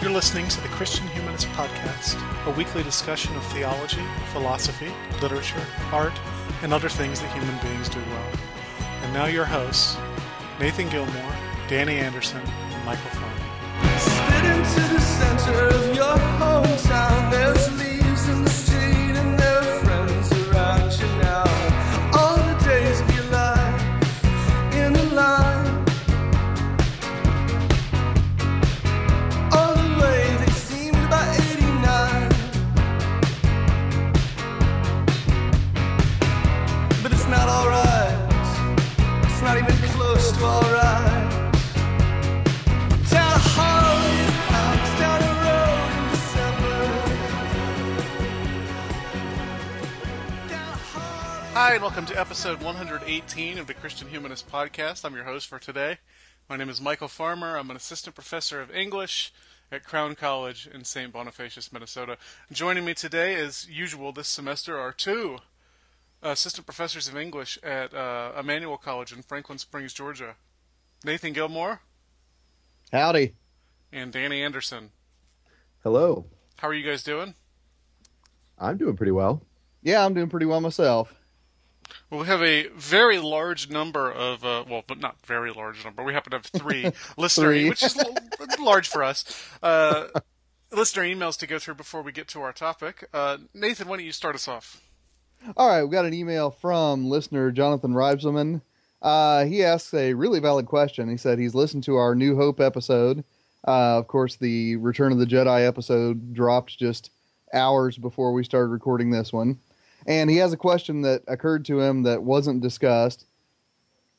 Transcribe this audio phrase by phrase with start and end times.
[0.00, 6.12] You're listening to the Christian Humanist Podcast, a weekly discussion of theology, philosophy, literature, art,
[6.62, 8.32] and other things that human beings do well.
[9.02, 9.96] And now your hosts,
[10.60, 11.34] Nathan Gilmour,
[11.66, 13.48] Danny Anderson, and Michial Farmer.
[51.68, 55.04] Hi, and welcome to episode 118 of the Christian Humanist Podcast.
[55.04, 55.98] I'm your host for today.
[56.48, 57.58] My name is Michial Farmer.
[57.58, 59.34] I'm an assistant professor of English
[59.70, 61.12] at Crown College in St.
[61.12, 62.16] Bonifacius, Minnesota.
[62.50, 65.40] Joining me today, as usual this semester, are two
[66.22, 70.36] assistant professors of English at uh, Emmanuel College in Franklin Springs, Georgia.
[71.04, 71.80] Nathan Gilmour
[72.92, 73.34] Howdy.
[73.92, 74.92] and Danny Anderson.
[75.82, 76.24] Hello.
[76.56, 77.34] How are you guys doing?
[78.58, 79.42] I'm doing pretty well.
[79.82, 81.14] Yeah, I'm doing pretty well myself.
[82.10, 86.02] Well, we have a very large number of, uh, well, but not very large number.
[86.02, 87.68] We happen to have three listener, Three.
[87.68, 88.14] which is l-
[88.64, 89.24] large for us.
[89.62, 90.08] Uh,
[90.72, 93.08] listener emails to go through before we get to our topic.
[93.12, 94.80] Uh, Nathan, why don't you start us off?
[95.56, 98.60] All right, we got an email from listener Jonathan Reibselman.
[99.00, 101.08] Uh, he asks a really valid question.
[101.08, 103.22] He said he's listened to our New Hope episode.
[103.66, 107.10] Uh, of course, the Return of the Jedi episode dropped just
[107.54, 109.58] hours before we started recording this one.
[110.08, 113.26] And he has a question that occurred to him that wasn't discussed.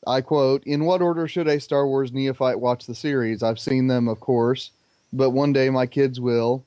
[0.06, 3.42] I quote, In what order should a Star Wars neophyte watch the series?
[3.42, 4.70] I've seen them, of course,
[5.12, 6.64] but one day my kids will.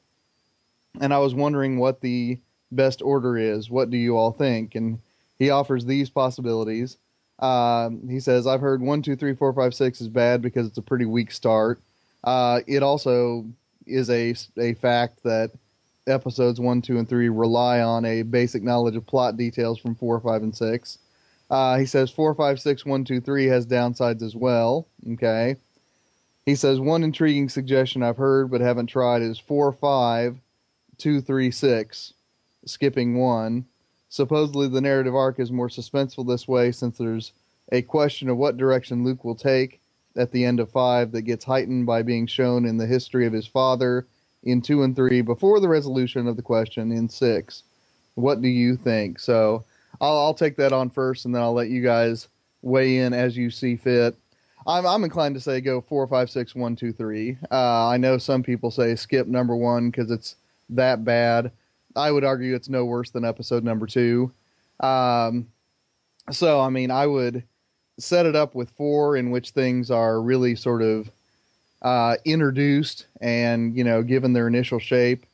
[0.99, 2.37] And I was wondering what the
[2.71, 3.69] best order is.
[3.69, 4.75] What do you all think?
[4.75, 4.99] And
[5.39, 6.97] he offers these possibilities.
[7.39, 10.77] Um, he says, I've heard one, two, three, four, five, six is bad because it's
[10.77, 11.79] a pretty weak start.
[12.25, 13.45] Uh, it also
[13.87, 15.51] is a, a fact that
[16.07, 20.19] episodes one, two, and three rely on a basic knowledge of plot details from four,
[20.19, 20.99] five, and six.
[21.49, 24.87] Uh, he says four, five, six, one, two, three has downsides as well.
[25.13, 25.55] Okay.
[26.45, 30.37] He says one intriguing suggestion I've heard but haven't tried is four, five,
[30.97, 32.13] two, three, six,
[32.65, 33.65] skipping one.
[34.09, 37.31] Supposedly the narrative arc is more suspenseful this way since there's
[37.71, 39.79] a question of what direction Luke will take
[40.15, 43.33] at the end of five that gets heightened by being shown in the history of
[43.33, 44.05] his father
[44.43, 47.63] in two and three before the resolution of the question in six.
[48.15, 49.19] What do you think?
[49.19, 49.63] So
[50.01, 52.27] I'll, I'll take that on first, and then I'll let you guys
[52.61, 54.15] weigh in as you see fit.
[54.65, 57.37] I'm, I'm inclined to say go four, five, six, one, two, three.
[57.51, 60.35] Uh, I know some people say skip number one because it's
[60.69, 61.51] that bad.
[61.95, 64.31] I would argue it's no worse than episode number two.
[64.79, 65.47] Um,
[66.31, 67.43] so, I mean, I would
[67.99, 71.11] set it up with four, in which things are really sort of
[71.83, 75.25] uh, introduced and, you know, given their initial shape.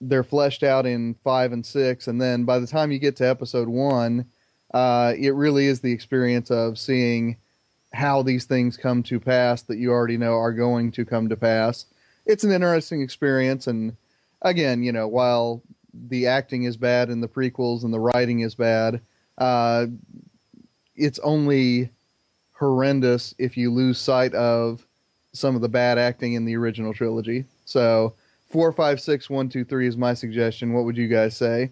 [0.00, 2.08] They're fleshed out in five and six.
[2.08, 4.26] And then by the time you get to episode one,
[4.74, 7.36] uh, it really is the experience of seeing
[7.92, 11.36] how these things come to pass that you already know are going to come to
[11.36, 11.86] pass.
[12.26, 13.68] It's an interesting experience.
[13.68, 13.96] And
[14.42, 15.62] again, you know, while
[16.08, 19.00] the acting is bad in the prequels and the writing is bad,
[19.38, 19.86] uh,
[20.94, 21.90] it's only
[22.52, 24.86] horrendous if you lose sight of
[25.36, 27.44] some of the bad acting in the original trilogy.
[27.64, 28.14] So
[28.50, 30.72] four, five, six, one, two, three is my suggestion.
[30.72, 31.70] What would you guys say?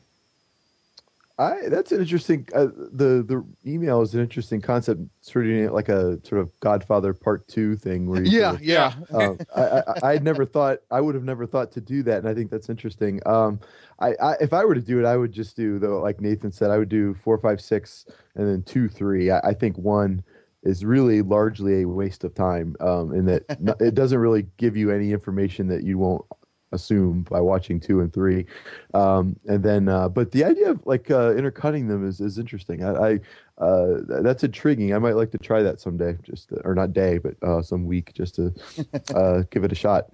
[1.37, 2.47] I that's an interesting.
[2.55, 7.13] Uh, the the email is an interesting concept, treating it like a sort of Godfather
[7.13, 8.09] Part Two thing.
[8.09, 8.95] Where you Yeah, sort of- yeah.
[9.13, 12.29] um, I, I, I never thought I would have never thought to do that, and
[12.29, 13.21] I think that's interesting.
[13.27, 13.59] Um,
[13.99, 16.53] I, I if I were to do it, I would just do though, like Nathan
[16.53, 19.33] said, I would do four, five, six, and then two, three.
[19.33, 20.23] I, I think one
[20.65, 23.45] is really largely a waste of time, um, in that
[23.81, 26.25] it doesn't really give you any information that you won't
[26.73, 28.45] assume by watching two and three.
[28.93, 32.85] Um, and then, uh, but the idea of like uh, intercutting them is is interesting.
[32.85, 33.21] I, I
[33.65, 34.93] uh, that's intriguing.
[34.93, 37.87] I might like to try that someday, just to, or not day, but uh, some
[37.87, 38.53] week, just to
[39.15, 40.07] uh, give it a shot.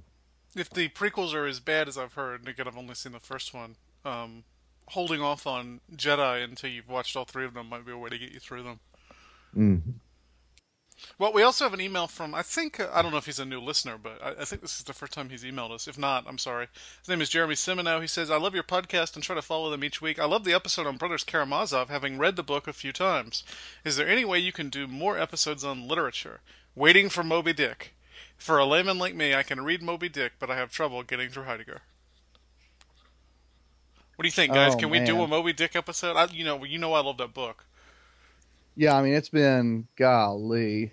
[0.54, 3.20] If the prequels are as bad as I've heard, and again, I've only seen the
[3.20, 4.44] first one, um,
[4.88, 8.10] holding off on Jedi until you've watched all three of them might be a way
[8.10, 8.80] to get you through them.
[9.56, 9.82] Mm.
[11.18, 13.38] Well, we also have an email from, I think, uh, I don't know if he's
[13.38, 15.86] a new listener, but I, I think this is the first time he's emailed us.
[15.86, 16.68] If not, I'm sorry.
[16.98, 18.00] His name is Jeremy Simino.
[18.00, 20.18] He says, I love your podcast and try to follow them each week.
[20.18, 23.44] I love the episode on Brothers Karamazov, having read the book a few times.
[23.84, 26.40] Is there any way you can do more episodes on literature?
[26.74, 27.94] Waiting for Moby Dick.
[28.36, 31.28] For a layman like me, I can read Moby Dick, but I have trouble getting
[31.28, 31.82] through Heidegger.
[34.16, 34.74] What do you think, guys?
[34.74, 36.16] Oh, can we do a Moby Dick episode?
[36.16, 37.64] I, you know, you know, I love that book.
[38.80, 40.92] Yeah, I mean it's been golly,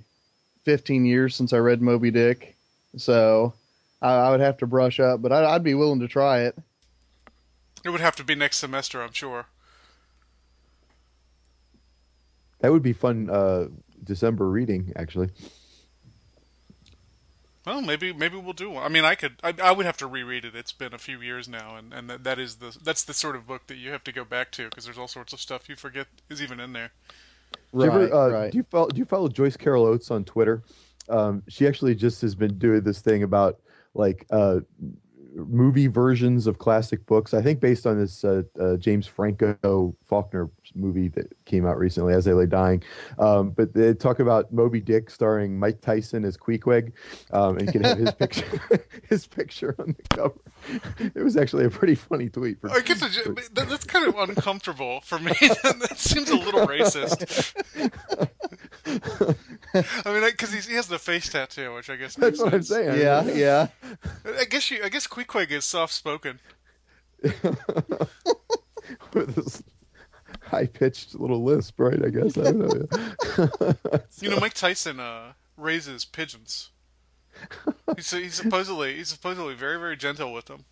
[0.66, 2.58] fifteen years since I read Moby Dick,
[2.98, 3.54] so
[4.02, 6.58] I, I would have to brush up, but I, I'd be willing to try it.
[7.86, 9.46] It would have to be next semester, I'm sure.
[12.60, 13.30] That would be fun.
[13.30, 13.68] Uh,
[14.04, 15.30] December reading actually.
[17.66, 18.84] Well, maybe maybe we'll do one.
[18.84, 19.36] I mean, I could.
[19.42, 20.56] I, I would have to reread it.
[20.56, 23.38] It's been a few years now, and and that, that is the that's the sort
[23.38, 25.70] of book that you have to go back to because there's all sorts of stuff
[25.70, 26.92] you forget is even in there.
[27.76, 28.52] Do you, Right, ever, uh, right.
[28.52, 30.64] do you follow Do you follow Joyce Carol Oates on Twitter?
[31.10, 33.60] Um, she actually just has been doing this thing about
[33.94, 34.60] like uh,
[35.36, 37.34] movie versions of classic books.
[37.34, 42.14] I think based on this uh, uh, James Franco Faulkner movie that came out recently,
[42.14, 42.84] As They Lay Dying.
[43.20, 46.94] Um, but they talk about Moby Dick starring Mike Tyson as Queequeg,
[47.32, 48.62] um, and you can have his picture
[49.10, 50.40] his picture on the cover.
[51.00, 52.62] It was actually a pretty funny tweet.
[52.62, 55.32] For, I guess it's, that's kind of uncomfortable for me.
[55.40, 57.54] that seems a little racist.
[60.06, 62.64] I mean, because he has the face tattoo, which I guess That's makes what I'm
[62.64, 63.00] saying.
[63.00, 63.68] Yeah, yeah.
[64.40, 64.82] I guess you.
[64.84, 66.40] I guess Queequeg is soft spoken.
[67.22, 67.56] with
[69.36, 69.64] this
[70.42, 72.04] high pitched little lisp, right?
[72.04, 72.38] I guess.
[72.38, 72.88] I don't know.
[74.22, 76.70] You know, Mike Tyson uh, raises pigeons.
[77.96, 80.66] He's, he's supposedly he's supposedly very very gentle with them.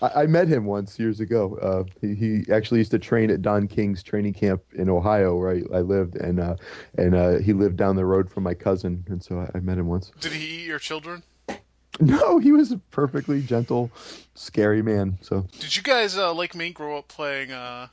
[0.00, 1.56] I, I met him once years ago.
[1.56, 5.50] Uh, he, he actually used to train at Don King's training camp in Ohio, where
[5.50, 6.56] I, I lived, and uh,
[6.96, 9.78] and uh, he lived down the road from my cousin, and so I, I met
[9.78, 10.12] him once.
[10.20, 11.22] Did he eat your children?
[11.98, 13.90] No, he was a perfectly gentle,
[14.34, 15.16] scary man.
[15.22, 17.88] So Did you guys uh, like me grow up playing uh,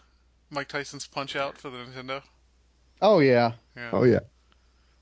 [0.50, 2.22] Mike Tyson's Punch Out for the Nintendo?
[3.02, 3.54] Oh yeah.
[3.78, 3.90] Yeah.
[3.94, 4.20] oh yeah.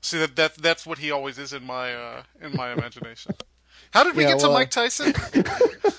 [0.02, 3.32] See that that that's what he always is in my uh, in my imagination.
[3.92, 5.12] How did we Yeah, get to Mike Tyson?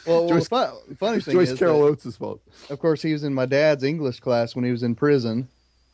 [0.06, 2.42] Well, Joyce- well fun, funny thing Joyce is, Carol that, Oates' fault.
[2.70, 5.48] of course, he was in my dad's English class when he was in prison.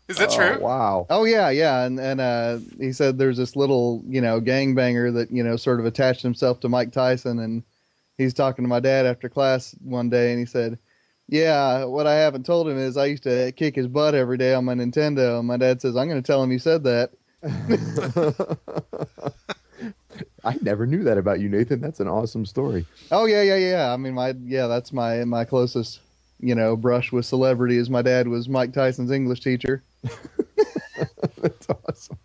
[0.07, 0.59] Is that Oh, true?
[0.59, 1.05] wow.
[1.11, 5.29] Oh yeah, yeah, and and uh, he said there's this little you know gangbanger that
[5.29, 7.61] you know sort of attached himself to Mike Tyson, and
[8.17, 10.79] he's talking to my dad after class one day, and he said,
[11.27, 14.55] "Yeah, what I haven't told him is I used to kick his butt every day
[14.55, 17.11] on my Nintendo." And my dad says, "I'm going to tell him you said that."
[20.43, 21.81] I never knew that about you, Nathan.
[21.81, 22.85] That's an awesome story.
[23.11, 23.93] Oh yeah, yeah, yeah.
[23.93, 26.01] I mean, my yeah, that's my my closest
[26.39, 29.83] you know brush with celebrity is my dad was Mike Tyson's English teacher.
[31.41, 32.17] That's awesome.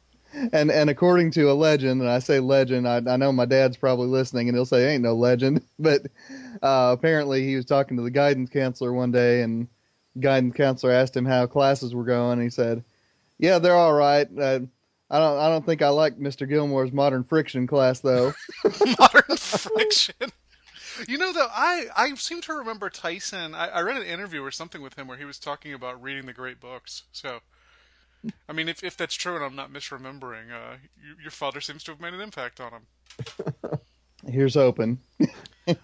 [0.53, 3.77] And and according to a legend, and I say legend, I, I know my dad's
[3.77, 6.03] probably listening, and he'll say ain't no legend, but
[6.63, 9.69] uh, apparently he was talking to the guidance counselor one day, and
[10.19, 12.83] guidance counselor asked him how classes were going, and he said,
[13.39, 14.27] "Yeah, they're all right.
[14.37, 14.61] Uh,
[15.15, 16.49] I don't I don't think I like Mr.
[16.49, 18.33] Gilmour's modern friction class though."
[18.99, 20.33] Modern friction.
[21.09, 23.55] You know, though, I, I seem to remember Tyson.
[23.55, 26.27] I, I read an interview or something with him where he was talking about reading
[26.27, 27.03] the great books.
[27.11, 27.41] So,
[28.49, 31.83] I mean, if, if that's true and I'm not misremembering, uh, you, your father seems
[31.85, 33.79] to have made an impact on him.
[34.27, 34.99] Here's open.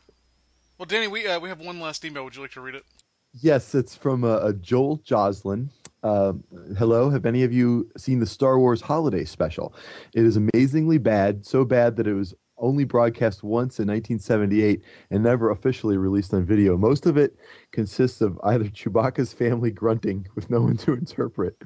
[0.81, 2.25] Well, Danny, we uh, we have one last email.
[2.25, 2.85] Would you like to read it?
[3.33, 5.71] Yes, it's from uh, uh, Joel Joslin.
[6.03, 6.43] Um,
[6.77, 9.73] hello, have any of you seen the Star Wars Holiday Special?
[10.15, 15.23] It is amazingly bad, so bad that it was only broadcast once in 1978 and
[15.23, 16.77] never officially released on video.
[16.77, 17.37] Most of it
[17.71, 21.57] consists of either Chewbacca's family grunting with no one to interpret,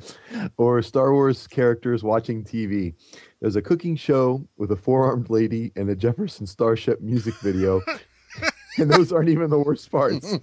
[0.59, 2.95] or Star Wars characters watching TV.
[3.41, 7.81] There's a cooking show with a four-armed lady and a Jefferson Starship music video.
[8.79, 10.37] And those aren't even the worst parts.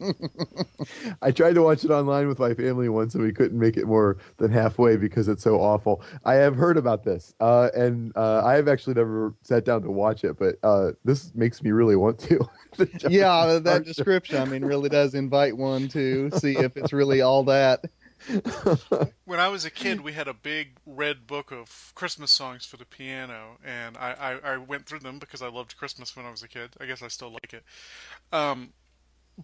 [1.21, 3.85] I tried to watch it online with my family once, and we couldn't make it
[3.85, 6.01] more than halfway because it's so awful.
[6.23, 9.91] I have heard about this, uh, and uh, I have actually never sat down to
[9.91, 12.39] watch it, but uh, this makes me really want to.
[13.09, 17.43] Yeah, that description, I mean, really does invite one to see if it's really all
[17.43, 17.83] that.
[19.25, 22.77] When I was a kid, we had a big red book of Christmas songs for
[22.77, 26.31] the piano, and I, I, I went through them because I loved Christmas when I
[26.31, 26.71] was a kid.
[26.79, 27.63] I guess I still like it.
[28.31, 28.73] Um,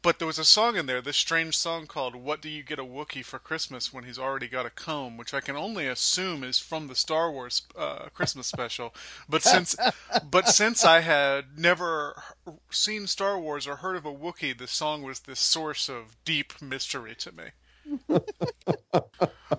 [0.02, 2.78] but there was a song in there, this strange song called "What Do You Get
[2.78, 6.44] a Wookiee for Christmas When He's Already Got a Comb," which I can only assume
[6.44, 8.94] is from the Star Wars uh, Christmas special.
[9.28, 9.76] But since
[10.30, 12.22] but since I had never
[12.70, 16.62] seen Star Wars or heard of a Wookiee, the song was this source of deep
[16.62, 17.46] mystery to me.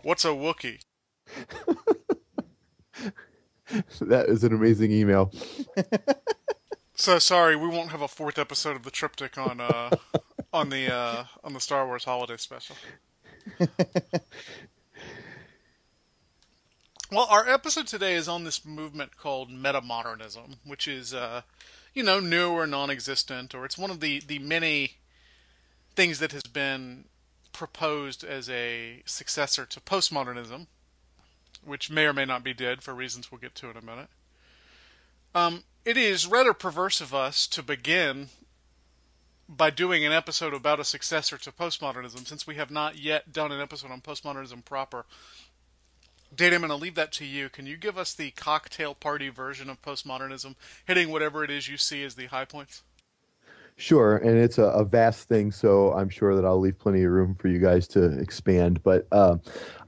[0.02, 0.80] What's a Wookiee?
[4.00, 5.32] that is an amazing email.
[6.94, 9.90] So sorry, we won't have a fourth episode of the triptych on uh
[10.52, 12.76] on the uh on the Star Wars holiday special.
[17.10, 21.40] Well, our episode today is on this movement called metamodernism, which is, uh,
[21.94, 24.98] you know, new or non-existent, or it's one of the the many
[25.96, 27.06] things that has been
[27.52, 30.66] proposed as a successor to postmodernism,
[31.64, 34.08] which may or may not be dead for reasons we'll get to in a minute.
[35.34, 38.28] Um, it is rather perverse of us to begin
[39.48, 43.50] by doing an episode about a successor to postmodernism, since we have not yet done
[43.50, 45.06] an episode on postmodernism proper.
[46.34, 47.48] Dana, I'm going to leave that to you.
[47.48, 51.78] Can you give us the cocktail party version of postmodernism, hitting whatever it is you
[51.78, 52.82] see as the high points?
[53.80, 57.12] Sure, and it's a, a, vast thing, so I'm sure that I'll leave plenty of
[57.12, 58.82] room for you guys to expand.
[58.82, 59.36] But uh,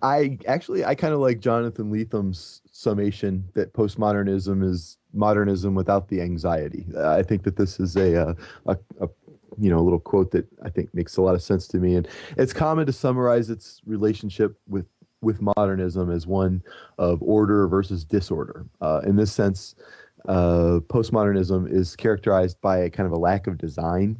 [0.00, 6.20] I actually I kind of like Jonathan Lethem's summation that postmodernism is modernism without the
[6.20, 6.86] anxiety.
[6.96, 9.08] I think that this is a, a, a, a
[9.58, 11.96] you know a little quote that I think makes a lot of sense to me,
[11.96, 12.06] and
[12.36, 14.86] it's common to summarize its relationship with
[15.20, 16.62] with modernism as one
[16.98, 18.66] of order versus disorder.
[18.80, 19.74] Uh, in this sense,
[20.28, 24.18] uh, postmodernism is characterized by a kind of a lack of design,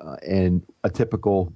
[0.00, 1.52] uh, and a typical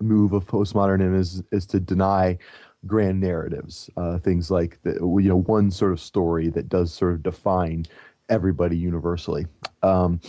[0.00, 2.38] move of postmodernism is is to deny
[2.86, 7.12] grand narratives, uh, things like the, you know one sort of story that does sort
[7.12, 7.84] of define
[8.28, 9.46] everybody universally.
[9.82, 10.20] Um,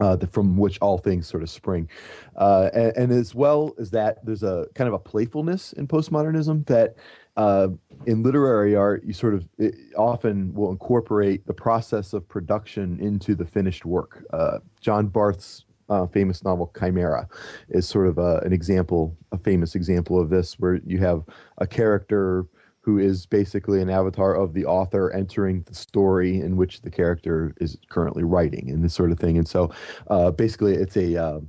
[0.00, 1.88] uh, the, from which all things sort of spring.
[2.36, 6.66] Uh, and, and, as well as that, there's a kind of a playfulness in postmodernism
[6.66, 6.96] that
[7.36, 7.68] uh,
[8.06, 9.48] in literary art, you sort of
[9.96, 14.24] often will incorporate the process of production into the finished work.
[14.32, 17.28] Uh, John Barth's uh, famous novel Chimera
[17.68, 21.24] is sort of a, an example, a famous example of this, where you have
[21.58, 22.46] a character
[22.80, 27.54] who is basically an avatar of the author entering the story in which the character
[27.58, 29.38] is currently writing and this sort of thing.
[29.38, 29.72] And so
[30.08, 31.40] uh, basically, it's a uh,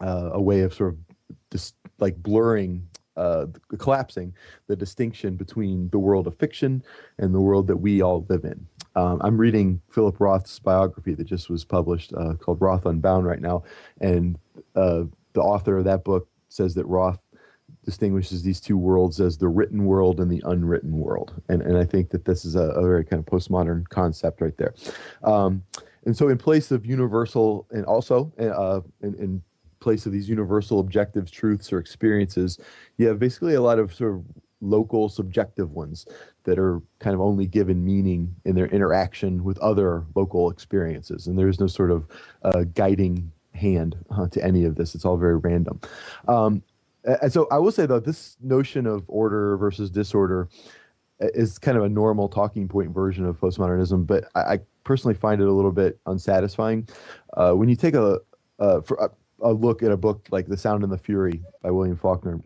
[0.00, 0.98] uh, a way of sort of
[1.52, 2.86] just like blurring.
[3.20, 3.46] Uh,
[3.76, 4.32] collapsing
[4.66, 6.82] the distinction between the world of fiction
[7.18, 8.66] and the world that we all live in.
[8.96, 13.42] Um, I'm reading Philip Roth's biography that just was published uh, called Roth Unbound right
[13.42, 13.62] now,
[14.00, 14.38] and
[14.74, 17.18] uh, the author of that book says that Roth
[17.84, 21.40] distinguishes these two worlds as the written world and the unwritten world.
[21.50, 24.56] And, and I think that this is a, a very kind of postmodern concept right
[24.56, 24.74] there.
[25.22, 25.62] Um,
[26.06, 29.42] and so, in place of universal, and also uh, in, in
[29.80, 32.58] place of these universal objectives, truths, or experiences,
[32.98, 34.24] you have basically a lot of sort of
[34.60, 36.06] local subjective ones
[36.44, 41.26] that are kind of only given meaning in their interaction with other local experiences.
[41.26, 42.06] And there's no sort of
[42.42, 44.94] uh, guiding hand uh, to any of this.
[44.94, 45.80] It's all very random.
[46.28, 46.62] Um,
[47.04, 50.48] and so I will say though, this notion of order versus disorder
[51.20, 55.40] is kind of a normal talking point version of postmodernism, but I, I personally find
[55.40, 56.88] it a little bit unsatisfying.
[57.34, 58.18] Uh, when you take a,
[58.58, 58.80] uh,
[59.42, 62.40] a, look at a book like The Sound and the Fury by William Faulkner,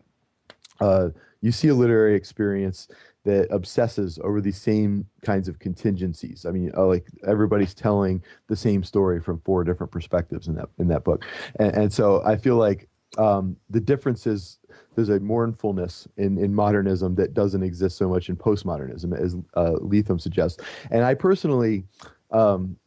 [0.79, 1.09] uh,
[1.41, 2.87] you see a literary experience
[3.23, 6.45] that obsesses over these same kinds of contingencies.
[6.45, 10.69] I mean, uh, like everybody's telling the same story from four different perspectives in that
[10.77, 11.25] in that book,
[11.59, 12.87] and, and so I feel like
[13.17, 14.59] um, the difference is
[14.95, 20.17] there's a mournfulness in, in modernism that doesn't exist so much in postmodernism, as uh,
[20.17, 20.61] suggests.
[20.91, 21.83] And I personally,
[22.31, 22.77] um,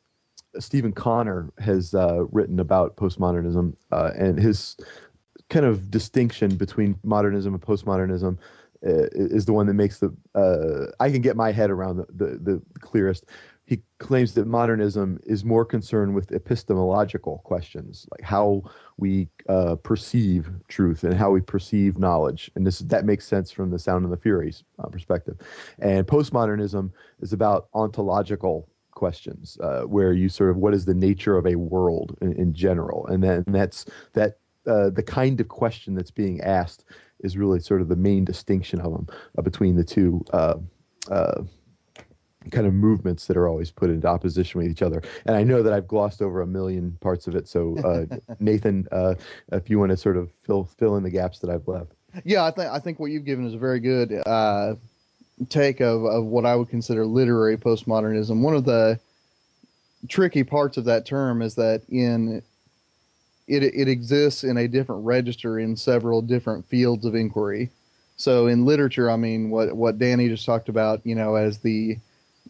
[0.58, 4.76] Steven Connor has uh, written about postmodernism uh, and his
[5.50, 8.38] kind of distinction between modernism and postmodernism
[8.86, 12.06] uh, is the one that makes the uh, I can get my head around the,
[12.12, 13.24] the, the clearest
[13.68, 18.62] he claims that modernism is more concerned with epistemological questions, like how
[18.96, 23.70] we uh, perceive truth and how we perceive knowledge, and this that makes sense from
[23.70, 25.36] the Sound and the Furies uh, perspective.
[25.80, 26.90] And postmodernism
[27.20, 31.54] is about ontological questions, uh, where you sort of what is the nature of a
[31.54, 36.40] world in, in general, and then that's that uh, the kind of question that's being
[36.42, 36.84] asked
[37.20, 39.06] is really sort of the main distinction of them
[39.38, 40.54] uh, between the two uh,
[42.50, 45.02] kind of movements that are always put into opposition with each other.
[45.26, 47.48] And I know that I've glossed over a million parts of it.
[47.48, 49.14] So, uh, Nathan, uh,
[49.52, 51.92] if you want to sort of fill fill in the gaps that I've left.
[52.24, 54.74] Yeah, I think I think what you've given is a very good uh,
[55.48, 58.40] take of, of what I would consider literary postmodernism.
[58.40, 58.98] One of the
[60.08, 62.42] tricky parts of that term is that in
[63.46, 67.70] it it exists in a different register in several different fields of inquiry.
[68.16, 71.98] So in literature, I mean, what what Danny just talked about, you know, as the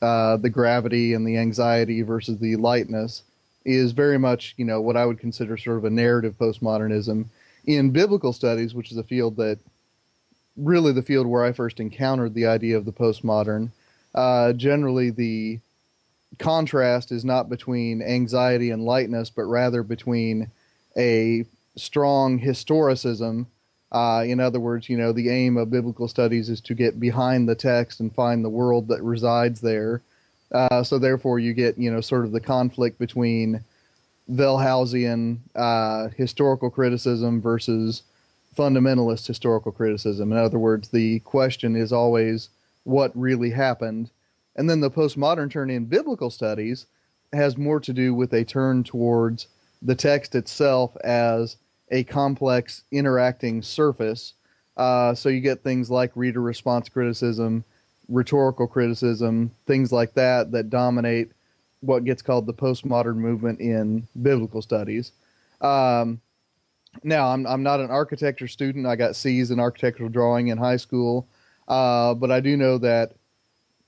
[0.02, 3.23] uh, the gravity and the anxiety versus the lightness
[3.64, 7.26] is very much, you know, what I would consider sort of a narrative postmodernism.
[7.66, 9.59] In biblical studies, which is a field that
[10.59, 13.71] really the field where I first encountered the idea of the postmodern,
[14.15, 15.61] uh, generally the
[16.38, 20.50] contrast is not between anxiety and lightness, but rather between
[20.97, 21.45] a
[21.77, 23.47] strong historicism
[23.91, 27.49] Uh, in other words, you know, the aim of biblical studies is to get behind
[27.49, 30.03] the text and find the world that resides there.
[30.53, 33.65] Uh, so therefore, you get you know sort of the conflict between
[34.31, 38.03] Wellhausian uh, historical criticism versus
[38.57, 40.33] fundamentalist historical criticism.
[40.33, 42.50] In other words, the question is always
[42.85, 44.11] what really happened,
[44.57, 46.87] and then the postmodern turn in biblical studies
[47.33, 49.49] has more to do with a turn towards
[49.83, 51.57] the text itself as
[51.90, 54.35] a complex interacting surface.
[54.76, 57.64] Uh, so you get things like reader response criticism,
[58.09, 61.31] rhetorical criticism, things like that that dominate
[61.81, 65.12] what gets called the postmodern movement in biblical studies.
[65.61, 66.21] Um,
[67.02, 68.87] now, I'm I'm not an architecture student.
[68.87, 71.28] I got C's in architectural drawing in high school,
[71.67, 73.14] uh, but I do know that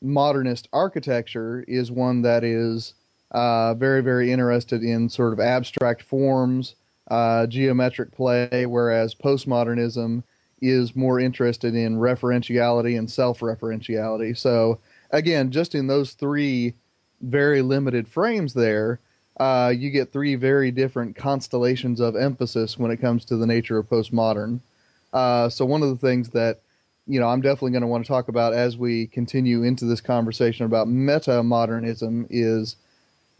[0.03, 2.95] modernist architecture is one that is
[3.31, 6.77] uh, very very interested in sort of abstract forms,
[7.11, 10.23] uh, geometric play, whereas postmodernism
[10.63, 14.37] is more interested in referentiality and self-referentiality.
[14.37, 14.79] So
[15.11, 16.75] again, just in those three
[17.23, 19.01] very limited frames there,
[19.41, 23.79] uh, you get three very different constellations of emphasis when it comes to the nature
[23.79, 24.61] of postmodern.
[25.15, 26.61] Uh, so one of the things that
[27.07, 30.03] you know I'm definitely going to want to talk about as we continue into this
[30.03, 32.77] conversation about meta modernism is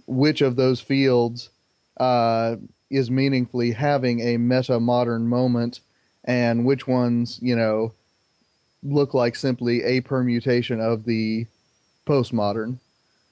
[0.07, 1.51] which of those fields
[1.99, 2.57] uh,
[2.89, 5.81] is meaningfully having a meta modern moment,
[6.25, 7.93] and which ones you know
[8.83, 11.47] look like simply a permutation of the
[12.07, 12.79] postmodern.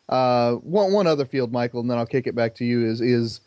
[0.08, 2.86] Uh, one one other field, Michial, and then I'll kick it back to you.
[2.86, 3.40] Is is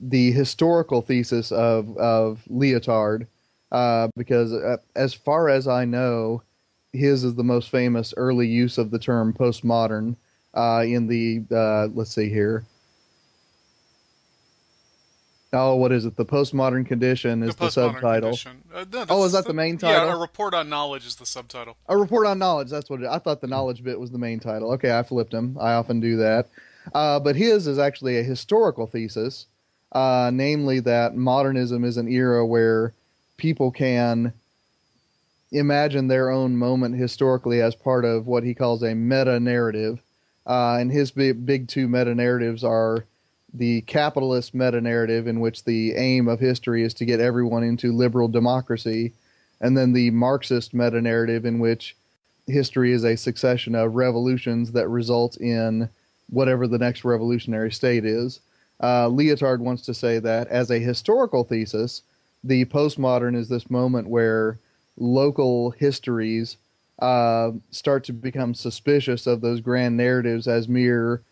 [0.00, 3.26] the historical thesis of of Lyotard,
[3.70, 6.42] uh, because uh, as far as I know,
[6.92, 10.16] his is the most famous early use of the term postmodern
[10.54, 12.64] uh, in the uh, let's see here.
[15.52, 16.14] Oh, what is it?
[16.16, 18.38] The postmodern condition is the, postmodern subtitle.
[18.72, 20.06] Uh, no, Oh, is that the main title?
[20.06, 21.76] Yeah, a report on knowledge is the subtitle.
[21.88, 22.70] A report on knowledge.
[22.70, 23.40] That's what it, I thought.
[23.40, 24.72] The knowledge bit was the main title.
[24.74, 25.56] Okay, I flipped him.
[25.60, 26.48] I often do that.
[26.94, 29.46] Uh, but his is actually a historical thesis,
[29.92, 32.94] uh, namely that modernism is an era where
[33.36, 34.32] people can
[35.50, 40.00] imagine their own moment historically as part of what he calls a meta narrative.
[40.46, 43.04] Uh, and his big, big two meta narratives are
[43.52, 47.92] the capitalist meta narrative, in which the aim of history is to get everyone into
[47.92, 49.12] liberal democracy,
[49.60, 51.96] and then the Marxist meta narrative, in which
[52.46, 55.88] history is a succession of revolutions that result in
[56.28, 58.40] whatever the next revolutionary state is.
[58.80, 62.02] Uh, Lyotard wants to say that as a historical thesis,
[62.42, 64.58] the postmodern is this moment where
[64.96, 66.56] local histories
[67.00, 71.22] uh, start to become suspicious of those grand narratives as mere,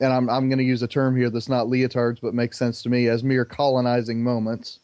[0.00, 2.82] and I'm, I'm going to use a term here that's not Lyotard's but makes sense
[2.82, 4.80] to me, as mere colonizing moments.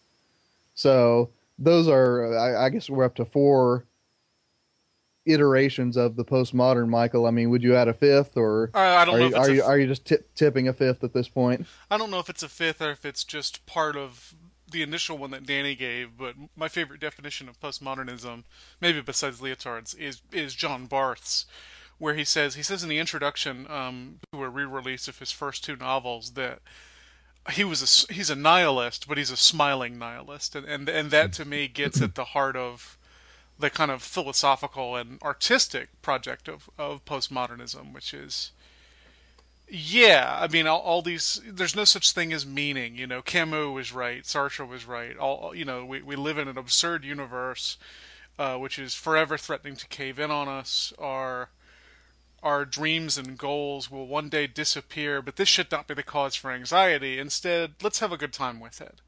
[0.74, 3.84] So those are, I, I guess we're up to four
[5.24, 7.28] iterations of the postmodern, Michial.
[7.28, 9.50] I mean, would you add a fifth, or I, I don't are know you, are
[9.50, 11.66] you are you just tip, tipping a fifth at this point?
[11.90, 14.34] I don't know if it's a fifth or if it's just part of
[14.70, 18.44] the initial one that Danny gave, but my favorite definition of postmodernism,
[18.80, 21.46] maybe besides Lyotard's, is is John Barth's,
[22.02, 25.62] where he says he says in the introduction um, to a re-release of his first
[25.62, 26.58] two novels that
[27.52, 31.32] he was a he's a nihilist, but he's a smiling nihilist, and and and that
[31.34, 32.98] to me gets at the heart of
[33.56, 38.50] the kind of philosophical and artistic project of of postmodernism, which is
[39.68, 41.40] yeah, I mean, all, all these.
[41.48, 42.96] There's no such thing as meaning.
[42.96, 44.24] You know, Camus was right.
[44.24, 45.16] Sartre was right.
[45.16, 47.78] All you know, we we live in an absurd universe,
[48.40, 50.92] uh, which is forever threatening to cave in on us.
[50.98, 51.50] Our
[52.42, 56.34] our dreams and goals will one day disappear, but this should not be the cause
[56.34, 57.18] for anxiety.
[57.18, 59.00] Instead, let's have a good time with it.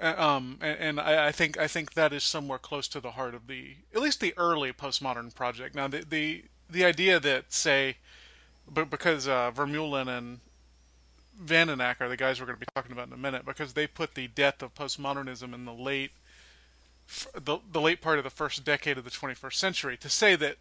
[0.00, 3.12] Uh, Um, and, and I, I think I think that is somewhere close to the
[3.12, 5.74] heart of the at least the early postmodern project.
[5.74, 7.96] Now, the the the idea that say
[8.70, 10.40] but because uh, Vermeulen and
[11.38, 13.44] van den Akker are the guys we're going to be talking about in a minute,
[13.44, 16.12] because they put the death of postmodernism in the late,
[17.34, 19.96] the, the late part of the first decade of the 21st century.
[19.96, 20.56] To say that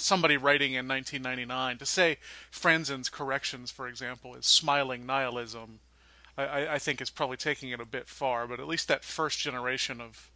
[0.00, 2.18] somebody writing in 1999, to say
[2.50, 5.80] Franzen's corrections, for example, is smiling nihilism,
[6.36, 8.46] I, I, think is probably taking it a bit far.
[8.46, 10.30] But at least that first generation of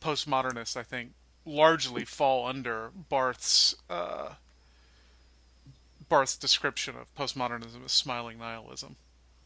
[0.00, 1.12] postmodernists, I think,
[1.44, 3.74] largely fall under Barth's.
[3.90, 4.34] Uh,
[6.08, 8.96] Barth's description of postmodernism as smiling nihilism.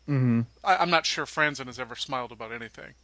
[0.09, 0.41] Mm-hmm.
[0.65, 2.95] I, I'm not sure Franzen has ever smiled about anything.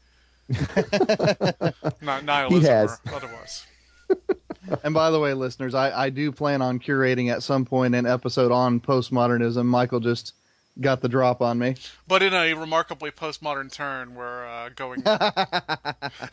[2.02, 3.00] not nihilism has.
[3.06, 3.64] or otherwise.
[4.84, 8.06] And by the way, listeners, I, I do plan on curating at some point an
[8.06, 9.66] episode on postmodernism.
[9.66, 10.34] Michial just
[10.80, 11.74] got the drop on me.
[12.08, 15.02] but in a remarkably postmodern turn, we're uh, going.
[15.04, 15.18] And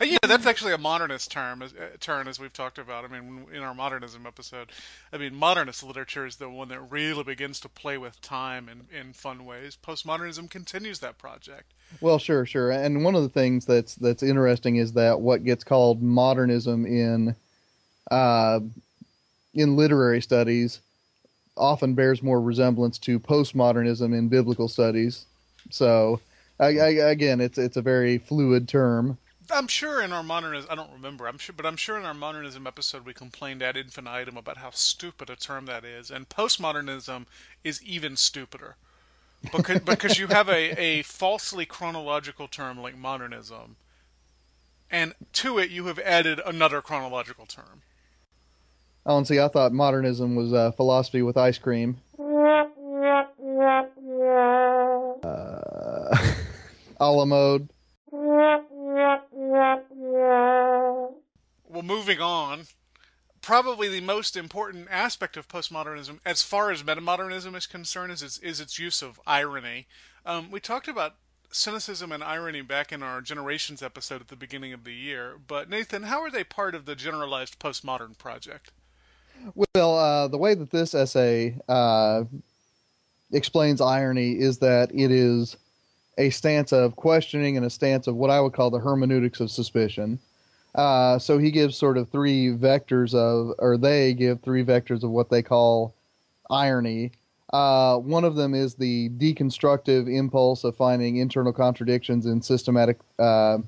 [0.02, 3.04] yeah, that's actually a modernist term, as, uh, turn as we've talked about.
[3.04, 4.70] I mean, in our modernism episode,
[5.12, 8.86] I mean, modernist literature is the one that really begins to play with time in,
[8.96, 9.76] in fun ways.
[9.82, 11.72] Postmodernism continues that project.
[12.00, 12.70] Well, sure, sure.
[12.70, 17.34] And one of the things that's that's interesting is that what gets called modernism in
[18.10, 18.60] uh,
[19.54, 20.80] in literary studies
[21.56, 25.26] often bears more resemblance to postmodernism in biblical studies.
[25.70, 26.20] So,
[26.58, 29.18] I, I, again, it's it's a very fluid term.
[29.52, 31.26] I'm sure in our modernism, I don't remember.
[31.26, 34.70] I'm sure, but I'm sure in our modernism episode we complained ad infinitum about how
[34.70, 37.26] stupid a term that is, and postmodernism
[37.64, 38.76] is even stupider,
[39.50, 43.76] because because you have a, a falsely chronological term like modernism,
[44.90, 47.82] and to it you have added another chronological term.
[49.06, 51.98] Oh, see, I thought modernism was uh, philosophy with ice cream.
[55.24, 56.16] Uh,
[57.00, 57.70] A la mode.
[61.72, 62.64] Well, moving on,
[63.40, 68.36] probably the most important aspect of postmodernism, as far as metamodernism is concerned, is its,
[68.38, 69.86] is its use of irony.
[70.26, 71.14] Um, we talked about
[71.50, 75.70] cynicism and irony back in our generations episode at the beginning of the year, but
[75.70, 78.72] Nathan, how are they part of the generalized postmodern project?
[79.74, 82.24] Well, uh, the way that this essay uh,
[83.32, 85.56] explains irony is that it is
[86.18, 89.50] a stance of questioning and a stance of what I would call the hermeneutics of
[89.50, 90.18] suspicion.
[90.74, 95.10] Uh, so he gives sort of three vectors of, or they give three vectors of
[95.10, 95.94] what they call
[96.50, 97.12] irony.
[97.52, 103.58] Uh, one of them is the deconstructive impulse of finding internal contradictions in systematic uh,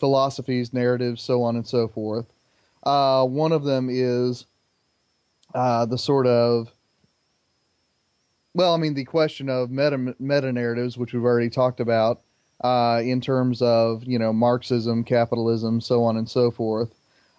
[0.00, 2.26] philosophies, narratives, so on and so forth.
[2.82, 4.46] Uh, one of them is
[5.54, 6.72] uh, the sort of
[8.54, 12.20] well, I mean, the question of meta meta narratives, which we've already talked about,
[12.62, 16.94] uh, in terms of you know Marxism, capitalism, so on and so forth.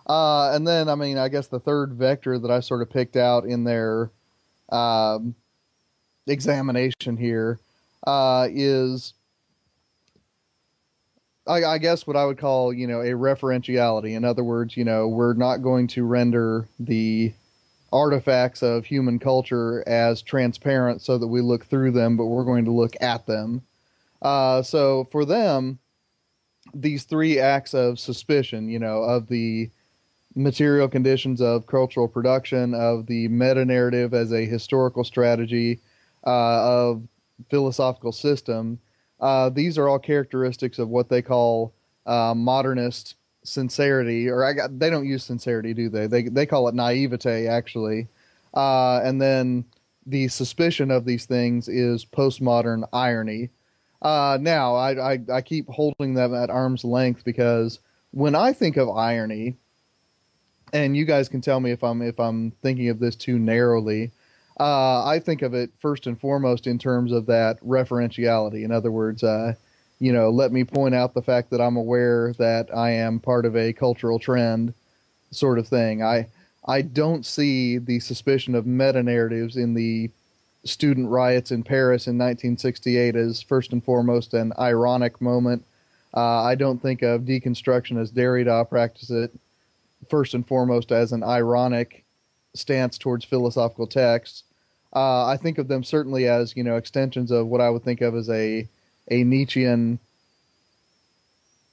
[0.08, 3.16] Uh, and then, I mean, I guess the third vector that I sort of picked
[3.16, 4.12] out in their
[4.70, 5.36] um,
[6.28, 7.60] examination here
[8.06, 9.14] uh, is,
[11.48, 14.16] I, I guess, what I would call you know a referentiality.
[14.16, 17.34] In other words, you know, we're not going to render the
[17.94, 22.66] artifacts of human culture as transparent so that we look through them, but we're going
[22.66, 23.62] to look at them.
[24.22, 25.78] Uh, so for them,
[26.74, 29.70] these three acts of suspicion, you know, of the
[30.36, 35.80] material conditions of cultural production, of the meta narrative as a historical strategy,
[36.26, 37.04] uh, of
[37.50, 38.80] philosophical system,
[39.20, 41.74] uh, these are all characteristics of what they call
[42.08, 46.08] uh, modernist sincerity, or I got, they don't use sincerity, do they?
[46.08, 48.08] They they call it naivete actually,
[48.54, 49.66] uh, and then
[50.06, 53.50] the suspicion of these things is postmodern irony.
[54.02, 57.80] Uh, now I, I I keep holding them at arm's length because
[58.12, 59.56] when I think of irony,
[60.74, 64.12] and you guys can tell me if I'm if I'm thinking of this too narrowly.
[64.60, 68.64] Uh, I think of it first and foremost in terms of that referentiality.
[68.64, 69.56] In other words, uh,
[70.04, 73.46] you know, let me point out the fact that I'm aware that I am part
[73.46, 74.74] of a cultural trend,
[75.32, 76.04] sort of thing.
[76.04, 76.28] I
[76.68, 80.12] I don't see the suspicion of meta narratives in the
[80.66, 85.64] student riots in Paris in 1968 as first and foremost an ironic moment.
[86.14, 89.32] Uh, I don't think of deconstruction as Derrida practice it
[90.10, 92.04] first and foremost as an ironic
[92.54, 94.44] stance towards philosophical texts.
[94.94, 98.02] Uh, I think of them certainly as you know extensions of what I would think
[98.02, 98.68] of as a
[99.10, 100.00] a Nietzschean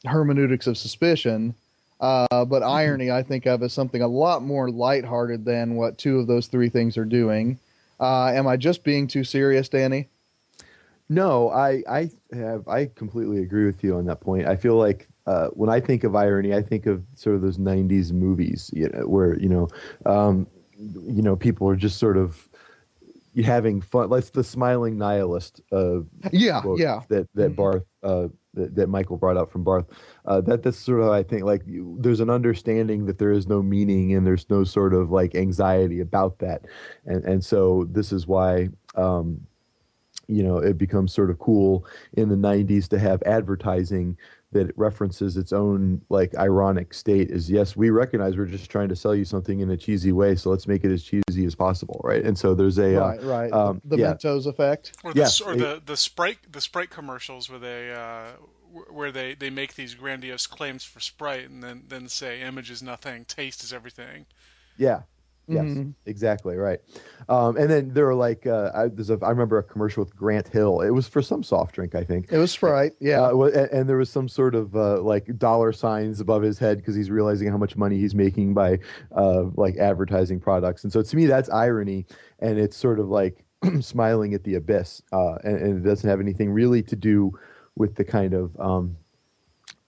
[0.05, 1.55] hermeneutics of suspicion.
[2.01, 6.19] Uh, but irony, I think of as something a lot more lighthearted than what two
[6.19, 7.59] of those three things are doing.
[7.99, 10.09] Uh, am I just being too serious, Danny?
[11.11, 14.47] No, I I have I completely agree with you on that point.
[14.47, 17.59] I feel like uh, when I think of irony, I think of sort of those
[17.59, 19.69] '90s movies, you know, where you know,
[20.07, 20.47] um,
[20.79, 22.49] you know, people are just sort of
[23.45, 24.11] having fun.
[24.11, 25.61] Like the smiling nihilist.
[25.73, 26.01] Uh,
[26.33, 27.03] Yeah, quote yeah.
[27.09, 27.57] That that Mhm.
[27.57, 29.87] Barth uh, that, that Michial brought up from Barth.
[30.25, 33.47] Uh, that that's sort of I think like you, there's an understanding that there is
[33.47, 36.67] no meaning and there's no sort of like anxiety about that,
[37.07, 38.69] and and so this is why.
[38.95, 39.41] Um,
[40.27, 44.17] you know, it becomes sort of cool in the 90s to have advertising
[44.53, 48.89] that it references its own like ironic state is yes we recognize we're just trying
[48.89, 51.55] to sell you something in a cheesy way so let's make it as cheesy as
[51.55, 53.53] possible right and so there's a uh, right, right.
[53.53, 54.13] um, the yeah.
[54.13, 54.93] Mentos effect.
[55.05, 58.33] Or the Yes, or it- the the Sprite the Sprite commercials where they uh,
[58.91, 62.83] where they, they make these grandiose claims for Sprite and then then say image is
[62.83, 64.27] nothing, taste is everything.
[64.77, 65.03] yeah
[65.51, 65.95] Yes, Mhm.
[66.07, 66.81] exactly right.
[67.29, 70.15] Um, and then there were like uh, I, there's a, I remember a commercial with
[70.17, 70.81] Grant Hill.
[70.81, 72.33] It was for some soft drink, I think.
[72.33, 72.93] It was Sprite.
[73.01, 73.23] Yeah.
[73.23, 76.79] Uh, and, and there was some sort of uh, like dollar signs above his head
[76.79, 78.79] because he's realizing how much money he's making by
[79.17, 80.85] uh, like advertising products.
[80.85, 82.07] And so to me, that's irony,
[82.39, 83.45] and it's sort of like
[83.81, 87.37] smiling at the abyss, uh, and, and it doesn't have anything really to do
[87.77, 88.97] with the kind of um,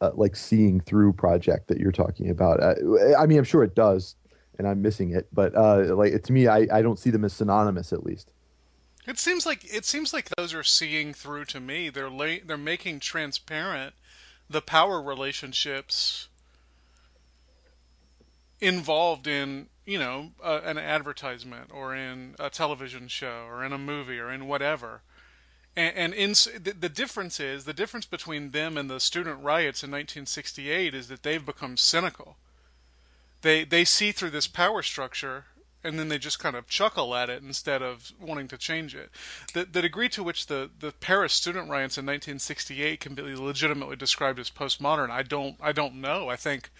[0.00, 2.60] uh, like seeing through project that you're talking about.
[2.62, 2.74] Uh,
[3.16, 4.16] I mean, I'm sure it does,
[4.58, 7.32] and I'm missing it, but uh, like to me, I, I don't see them as
[7.32, 8.30] synonymous at least.
[9.06, 11.88] It seems like it seems like those are seeing through to me.
[11.88, 13.94] They're la- they're making transparent
[14.48, 16.28] the power relationships
[18.60, 23.78] involved in you know uh, an advertisement or in a television show or in a
[23.78, 25.02] movie or in whatever.
[25.74, 26.30] And, and in
[26.62, 31.08] the, the difference is the difference between them and the student riots in 1968 is
[31.08, 32.36] that they've become cynical.
[33.42, 35.44] They they see through this power structure
[35.84, 39.10] and then they just kind of chuckle at it instead of wanting to change it.
[39.52, 43.96] The, the degree to which the, the Paris student riots in 1968 can be legitimately
[43.96, 46.28] described as postmodern, I don't I don't know.
[46.28, 46.70] I think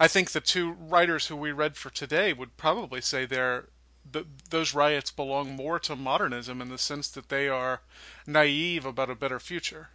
[0.00, 3.66] I think the two writers who we read for today would probably say they're
[4.10, 7.82] the, those riots belong more to modernism in the sense that they are
[8.26, 9.88] naive about a better future.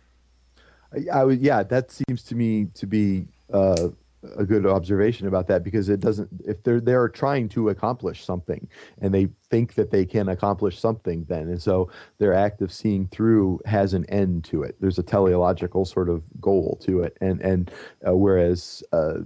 [0.93, 3.89] I, I would, yeah, that seems to me to be uh,
[4.37, 6.29] a good observation about that because it doesn't.
[6.45, 8.67] If they're they're trying to accomplish something
[9.01, 13.07] and they think that they can accomplish something, then and so their act of seeing
[13.07, 14.75] through has an end to it.
[14.79, 17.71] There's a teleological sort of goal to it, and and
[18.07, 19.19] uh, whereas uh,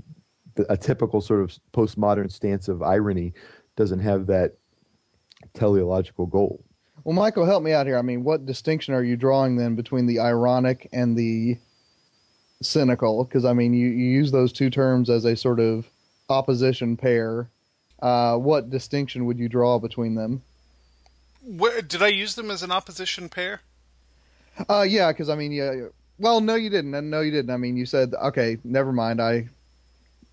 [0.70, 3.34] a typical sort of postmodern stance of irony
[3.76, 4.56] doesn't have that
[5.54, 6.64] teleological goal.
[7.04, 7.98] Well, Michial, help me out here.
[7.98, 11.58] I mean, what distinction are you drawing then between the ironic and the
[12.62, 13.24] cynical?
[13.24, 15.88] Because I mean, you, you use those two terms as a sort of
[16.30, 17.50] opposition pair.
[18.02, 20.42] Uh, what distinction would you draw between them?
[21.44, 23.62] Where, did I use them as an opposition pair?
[24.70, 25.88] Uh, yeah, because I mean, yeah.
[26.20, 26.94] Well, no, you didn't.
[26.94, 27.52] and No, you didn't.
[27.52, 28.58] I mean, you said okay.
[28.64, 29.22] Never mind.
[29.22, 29.50] I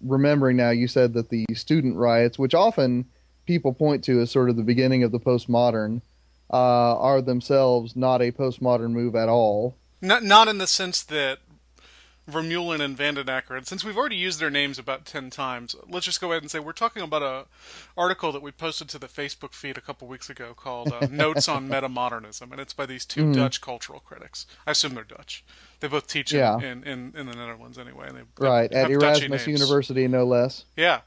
[0.01, 0.71] remembering now.
[0.71, 3.05] You said that the student riots, which often
[3.47, 6.01] people point to as sort of the beginning of the postmodern,
[6.51, 6.57] uh,
[6.99, 9.77] are themselves not a postmodern move at all.
[10.01, 11.39] Not not in the sense that
[12.31, 15.77] Vermeulen and van den Akker, and since we've already used their names about ten times,
[15.89, 17.45] let's just go ahead and say we're talking about a
[17.99, 21.49] article that we posted to the Facebook feed a couple weeks ago called uh, "Notes
[21.49, 23.35] on Metamodernism," and it's by these 2 Mhm.
[23.35, 24.47] Dutch cultural critics.
[24.67, 25.45] I assume they're Dutch.
[25.81, 26.57] They both teach in, Yeah.
[26.59, 28.09] in, in, in the Netherlands anyway.
[28.09, 29.47] And they Right have, at Erasmus.
[29.47, 30.65] University, no less.
[30.77, 31.01] Yeah.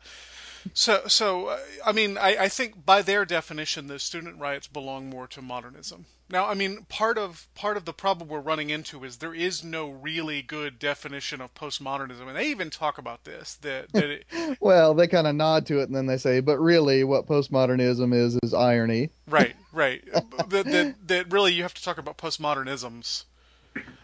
[0.74, 5.10] So, so uh, I mean, I, I think by their definition, the student riots belong
[5.10, 6.06] more to modernism.
[6.30, 9.64] Now, I mean, part of part of the problem we're running into is there is
[9.64, 14.26] no really good definition of postmodernism, and they even talk about this that that it,
[14.60, 18.14] Well, they kind of nod to it and then they say, but really, what postmodernism
[18.14, 19.10] is is irony.
[19.28, 20.04] right, right,
[20.50, 23.24] that, that that really you have to talk about postmodernisms.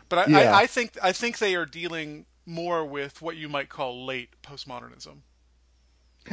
[0.08, 0.56] But I, Yeah.
[0.56, 4.30] I, I think I think they are dealing more with what you might call late
[4.41, 5.23] postmodernism.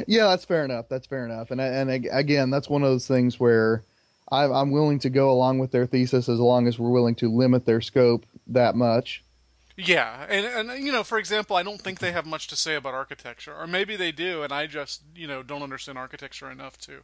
[0.06, 0.88] Yeah, that's fair enough.
[0.88, 1.50] That's fair enough.
[1.50, 3.82] And and again, that's one of those things where
[4.30, 7.30] I'm I'm willing to go along with their thesis as long as we're willing to
[7.30, 9.24] limit their scope that much.
[9.76, 12.74] Yeah, and and you know, for example, I don't think they have much to say
[12.74, 16.78] about architecture, or maybe they do, and I just you know don't understand architecture enough
[16.82, 17.02] to.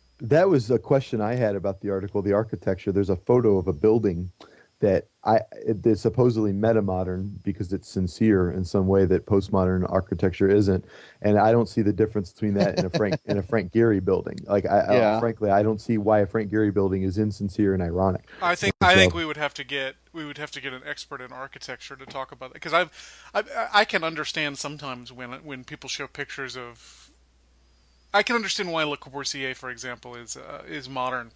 [0.20, 2.90] That was a question I had about the article, the architecture.
[2.90, 4.32] There's a photo of a building
[4.80, 10.48] that I it, it's supposedly metamodern because it's sincere in some way that postmodern architecture
[10.48, 10.84] isn't,
[11.22, 14.04] and I don't see the difference between that and a Frank in a Frank Gehry
[14.04, 14.38] building.
[14.46, 17.82] Like, I, I- frankly, I don't see why a Frank Gehry building is insincere and
[17.82, 18.28] ironic.
[18.40, 20.82] I think I think we would have to get we would have to get an
[20.86, 22.90] expert in architecture to talk about it because I've
[23.34, 27.10] I, I can understand sometimes when when people show pictures of.
[28.14, 31.32] I can understand why Le Corbusier, for example, is uh, is modern,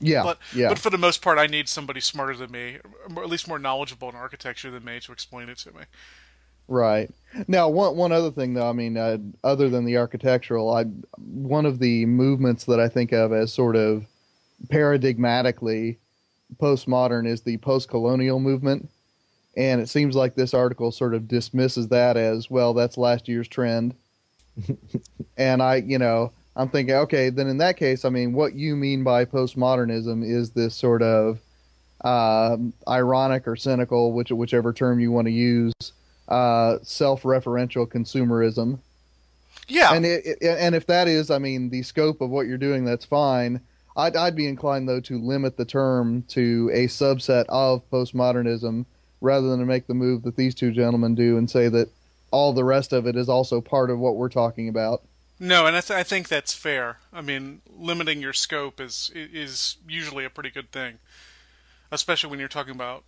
[0.00, 2.78] Yeah, but yeah, but for the most part, I need somebody smarter than me,
[3.14, 5.82] or at least more knowledgeable in architecture than me, to explain it to me.
[6.68, 7.10] right.
[7.46, 10.84] Now, one one other thing though, I mean, uh, other than the architectural, I
[11.18, 14.06] one of the movements that I think of as sort of
[14.68, 15.98] paradigmatically
[16.56, 18.88] postmodern is the post-colonial movement,
[19.56, 22.72] and it seems like this article sort of dismisses that as well.
[22.74, 23.94] That's last year's trend.
[25.36, 28.76] and I, you know, I'm thinking, okay, then in that case, I mean, what you
[28.76, 31.38] mean by postmodernism is this sort of
[32.02, 35.74] um ironic or cynical, which whichever term you want to use,
[36.28, 38.78] uh, self-referential consumerism.
[39.68, 42.58] Yeah, And it, it, and if that is, I mean, the scope of what you're
[42.58, 43.60] doing, that's fine.
[43.96, 48.86] I'd, I'd be inclined though to limit the term to a subset of postmodernism
[49.20, 51.88] rather than to make the move that these two gentlemen do and say that
[52.30, 55.02] all the rest of it is also part of what we're talking about.
[55.42, 56.98] No, and I, th- I think that's fair.
[57.12, 60.98] I mean, limiting your scope is is usually a pretty good thing,
[61.90, 63.04] especially when you're talking about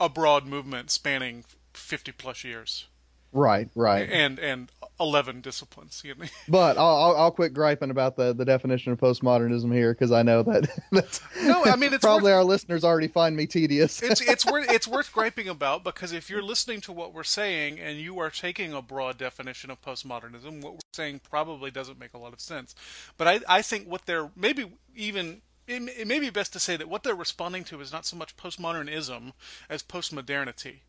[0.00, 2.86] a broad movement spanning 50 plus years
[3.32, 4.08] Right, right.
[4.10, 6.02] and and 11 disciplines.
[6.04, 6.26] You know?
[6.48, 10.22] But I'll, I'll, I'll quit griping about the, the definition of postmodernism here because I
[10.22, 14.02] know that that's No, I mean it's probably worth, our listeners already find me tedious.
[14.02, 17.78] it's it's worth it's worth griping about because if you're listening to what we're saying
[17.80, 22.14] and you are taking a broad definition of postmodernism, what we're saying probably doesn't make
[22.14, 22.74] a lot of sense.
[23.16, 26.76] But I I think what they're maybe even it, it may be best to say
[26.76, 29.32] that what they're responding to is not so much postmodernism
[29.70, 30.80] as postmodernity.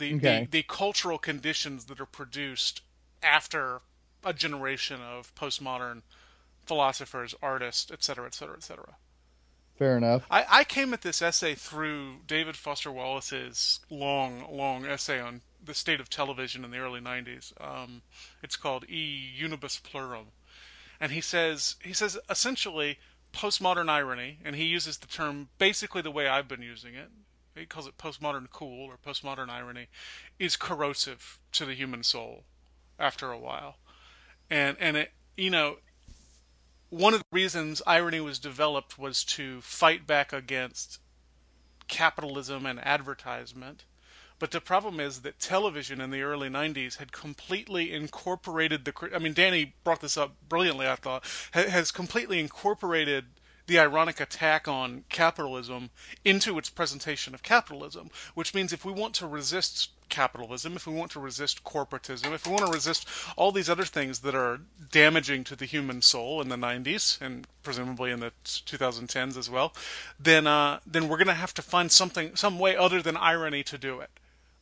[0.00, 0.40] The, Okay.
[0.44, 2.80] the the cultural conditions that are produced
[3.22, 3.82] after
[4.24, 6.02] a generation of postmodern
[6.66, 8.96] philosophers, artists, et cetera, et cetera, et cetera.
[9.78, 10.24] Fair enough.
[10.30, 15.74] I, I came at this essay through David Foster Wallace's long, long essay on the
[15.74, 17.52] state of television in the early '90s.
[17.60, 18.02] Um,
[18.42, 20.26] it's called E Unibus Pluram,
[21.00, 22.98] and he says he says essentially
[23.32, 27.10] postmodern irony, and he uses the term basically the way I've been using it.
[27.60, 29.88] He calls it postmodern cool or postmodern irony,
[30.38, 32.44] is corrosive to the human soul
[32.98, 33.76] after a while,
[34.48, 35.76] and and it you know
[36.88, 40.98] one of the reasons irony was developed was to fight back against
[41.86, 43.84] capitalism and advertisement.
[44.38, 49.10] But the problem is that television in the early 90s had completely incorporated the.
[49.14, 53.26] I mean, Danny brought this up brilliantly, I thought, has completely incorporated
[53.70, 55.90] the ironic attack on capitalism
[56.24, 60.92] into its presentation of capitalism, which means if we want to resist capitalism, if we
[60.92, 63.06] want to resist corporatism, if we want to resist
[63.36, 64.58] all these other things that are
[64.90, 69.72] damaging to the human soul in the 90s and presumably in the 2010s as well,
[70.18, 73.62] then uh, then we're going to have to find something, some way other than irony
[73.62, 74.10] to do it,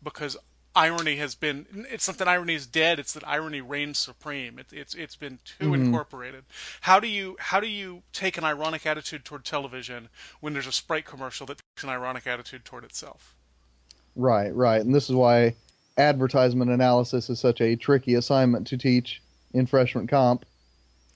[0.02, 0.36] because
[0.78, 4.58] irony has been it's not that irony is dead it's that irony reigns supreme.
[4.58, 5.86] It, it's it's been too mm-hmm.
[5.86, 6.44] incorporated.
[6.82, 10.08] How do you how do you take an ironic attitude toward television
[10.40, 13.34] when there's a sprite commercial that takes an ironic attitude toward itself?
[14.16, 14.80] Right, right.
[14.80, 15.54] And this is why
[15.96, 20.44] advertisement analysis is such a tricky assignment to teach in freshman comp.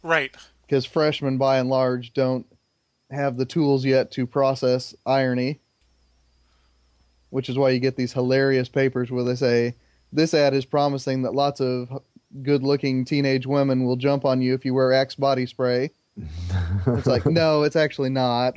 [0.03, 0.35] Right.
[0.66, 2.46] Because freshmen, by and large, don't
[3.11, 5.61] have the tools yet to process irony,
[7.33, 9.75] which is why you get these hilarious papers where they say,
[10.12, 12.03] This ad is promising that lots of
[12.42, 15.90] good looking teenage women will jump on you if you wear Axe body spray.
[16.87, 18.55] it's like, no, it's actually not.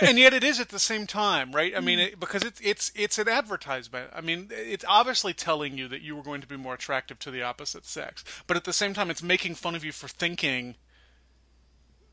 [0.00, 1.76] And yet it is at the same time, right?
[1.76, 4.10] I mean, it, because it's it's it's an advertisement.
[4.12, 7.30] I mean, it's obviously telling you that you were going to be more attractive to
[7.30, 10.74] the opposite sex, but at the same time, it's making fun of you for thinking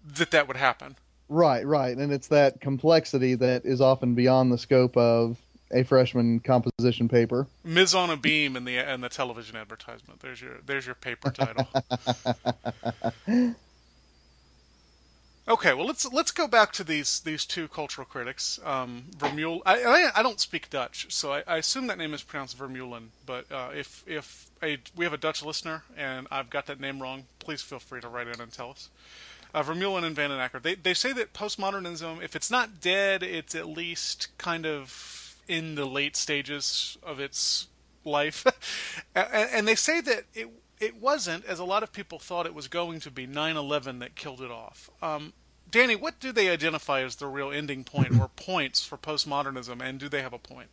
[0.05, 0.97] that that would happen.
[1.31, 1.95] Right, right.
[1.95, 5.37] And it's that complexity that is often beyond the scope of
[5.71, 7.47] a freshman composition paper.
[7.63, 10.19] Mise en abyme in the in the television advertisement.
[10.19, 11.69] There's your there's your paper title.
[15.47, 18.59] okay, well let's let's go back to these these two cultural critics.
[18.65, 19.61] Um, Vermeulen.
[19.65, 23.07] I, I I don't speak Dutch, so I, I assume that name is pronounced Vermeulen.
[23.25, 27.01] But uh, if if a, we have a Dutch listener and I've got that name
[27.01, 28.89] wrong, please feel free to write in and tell us.
[29.53, 30.61] Uh, Vermeulen and Van Akker.
[30.61, 35.75] They they say that postmodernism, if it's not dead, it's at least kind of in
[35.75, 37.67] the late stages of its
[38.05, 38.45] life,
[39.15, 42.55] and, and they say that it it wasn't as a lot of people thought it
[42.55, 44.89] was going to be 9/11 that killed it off.
[45.01, 45.33] Um,
[45.69, 49.99] Danny, what do they identify as the real ending point or points for postmodernism, and
[49.99, 50.67] do they have a point?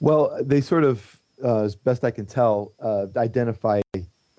[0.00, 3.82] Well, they sort of, uh, as best I can tell, uh, identify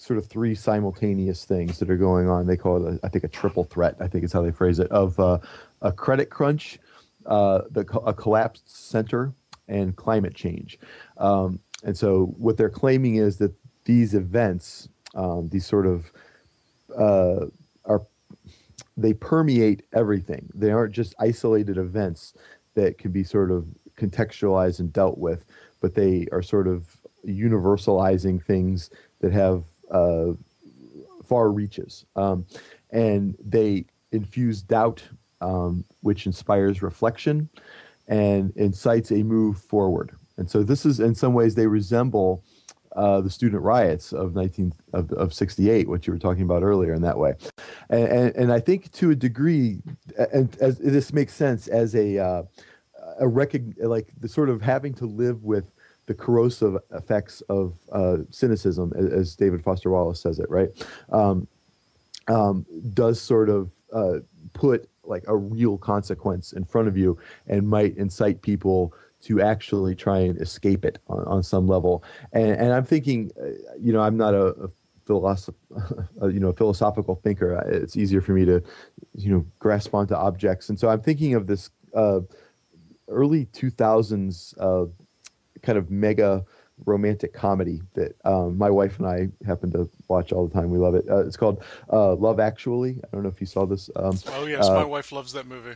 [0.06, 2.46] sort of three simultaneous things that are going on.
[2.46, 3.96] They call it, a, I think, a triple threat.
[4.00, 5.40] I think is how they phrase it of uh,
[5.82, 6.78] a credit crunch,
[7.26, 9.34] uh, the a collapsed center,
[9.68, 10.78] and climate change.
[11.18, 13.52] Um, and so, what they're claiming is that
[13.86, 16.12] these events, um, these sort of,
[16.96, 17.48] uh,
[17.86, 18.02] are
[18.98, 20.50] they permeate everything.
[20.54, 22.34] They aren't just isolated events
[22.76, 23.66] that can be sort of
[23.98, 25.46] contextualized and dealt with,
[25.82, 30.34] but they are sort of universalizing things that have uh,
[31.24, 32.06] far reaches.
[32.16, 32.46] Um,
[32.92, 35.04] and they infuse doubt,
[35.42, 37.50] um, which inspires reflection
[38.08, 40.16] and incites a move forward.
[40.38, 42.44] And so this is, in some ways, they resemble
[42.96, 46.94] uh, the student riots of 19 of, of 68, what you were talking about earlier
[46.94, 47.34] in that way.
[47.90, 49.82] And, and, and I think to a degree,
[50.32, 52.44] and as this makes sense as a, uh,
[53.20, 55.72] a recog- like the sort of having to live with
[56.08, 60.70] the corrosive effects of uh, cynicism, as David Foster Wallace says it, right?
[61.12, 61.48] Um,
[62.28, 64.20] um, does sort of uh,
[64.54, 69.96] put like a real consequence in front of you and might incite people to actually
[69.96, 72.04] try and escape it on, on some level.
[72.34, 74.70] And, and I'm thinking, uh, you know, I'm not a, a
[75.08, 75.56] philosoph-
[76.22, 77.54] you know, philosophical thinker.
[77.68, 78.62] It's easier for me to,
[79.16, 80.70] you know, grasp onto objects.
[80.70, 82.20] And so I'm thinking of this uh,
[83.08, 84.90] early 2000s uh,
[85.66, 86.46] kind of mega
[86.86, 90.70] romantic comedy that um, my wife and I happen to watch all the time.
[90.70, 91.06] We love it.
[91.10, 93.00] Uh, it's called uh, Love Actually.
[93.04, 93.90] I don't know if you saw this.
[93.96, 95.76] Um, Oh yes, uh, my wife loves that movie.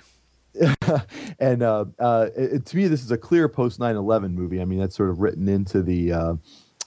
[1.39, 4.61] and uh, uh, it, to me, this is a clear post 9/11 movie.
[4.61, 6.33] I mean, that's sort of written into the uh,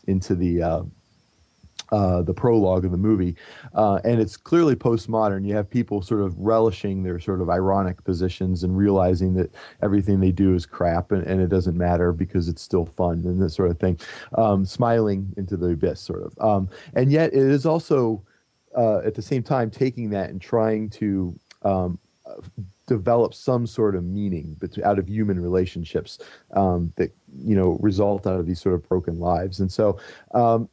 [0.06, 0.62] into the
[1.92, 3.36] uh, the prologue of the movie,
[3.74, 5.46] uh, and it's clearly postmodern.
[5.46, 10.18] You have people sort of relishing their sort of ironic positions and realizing that everything
[10.18, 13.54] they do is crap and, and it doesn't matter because it's still fun and this
[13.54, 13.98] sort of thing,
[14.38, 16.38] um, smiling into the abyss, sort of.
[16.40, 18.22] Um, and yet, it is also
[18.76, 21.98] uh, at the same time taking that and trying to um,
[22.86, 26.18] develop some sort of meaning out of human relationships
[26.54, 29.60] um, that you know result out of these sort of broken lives.
[29.60, 29.98] And so
[30.34, 30.68] um,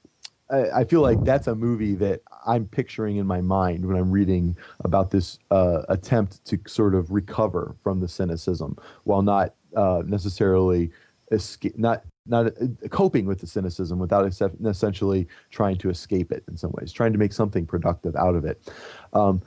[0.50, 4.58] I, feel like that's a movie that I'm picturing in my mind when I'm reading
[4.84, 10.92] about this uh, attempt to sort of recover from the cynicism while not uh, necessarily
[11.32, 14.26] escape, not not uh, coping with the cynicism without
[14.66, 18.46] essentially trying to escape it in some ways, trying to make something productive out of
[18.46, 18.72] it.
[19.14, 19.42] Um,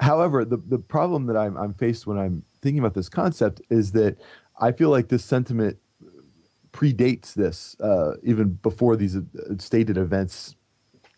[0.00, 3.92] however, the the problem that I'm I'm faced when I'm thinking about this concept is
[3.92, 4.18] that
[4.60, 5.78] I feel like this sentiment
[6.78, 9.20] predates this uh, even before these uh,
[9.58, 10.54] stated events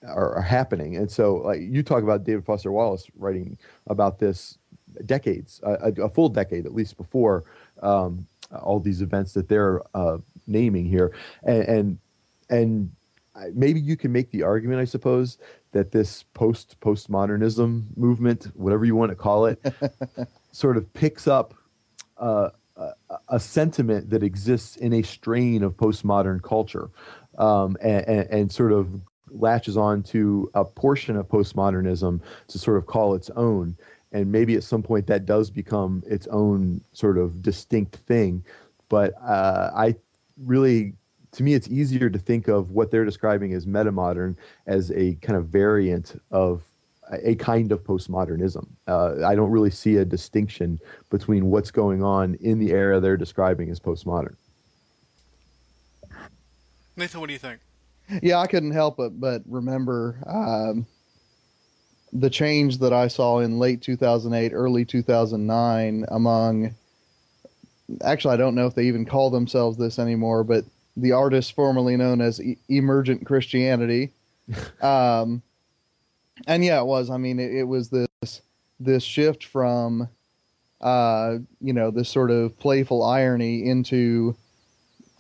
[0.09, 0.97] are, are happening.
[0.97, 4.57] And so, like you talk about David Foster Wallace writing about this
[5.05, 7.45] decades, a, a full decade at least before
[7.83, 8.27] um,
[8.63, 11.99] all these events that they're uh, naming here, and and
[12.49, 12.91] and
[13.53, 15.37] maybe you can make the argument, I suppose,
[15.73, 19.61] that this post postmodernism movement, whatever you want to call it,
[20.53, 21.53] sort of picks up
[22.17, 22.49] uh,
[23.29, 26.91] a, sentiment that exists in a strain of postmodern culture,
[27.39, 29.01] um, and, and, and sort of
[29.31, 33.77] latches on to a portion of postmodernism to sort of call its own.
[34.13, 38.45] And maybe at some point that does become its own sort of distinct thing.
[38.89, 39.95] But uh, I
[40.37, 40.95] really,
[41.33, 45.39] to me, it's easier to think of what they're describing as metamodern as a kind
[45.39, 46.63] of variant of
[47.11, 48.67] a kind of postmodernism.
[48.87, 50.79] Uh, I don't really see a distinction
[51.11, 54.37] between what's going on in the era they're describing as postmodern.
[56.97, 57.61] Nathan, what do you think?
[58.23, 60.87] Yeah, I couldn't help it but remember um,
[62.13, 66.75] the change that I saw in late 2008, early 2009 among.
[68.03, 70.65] Actually, I don't know if they even call themselves this anymore, but
[70.97, 74.13] the artists formerly known as e- Emergent Christianity.
[74.83, 75.43] um,
[76.47, 77.11] and yeah, it was.
[77.11, 78.43] I mean, it, it was this
[78.79, 80.09] this shift from,
[80.81, 84.37] uh, you know, this sort of playful irony into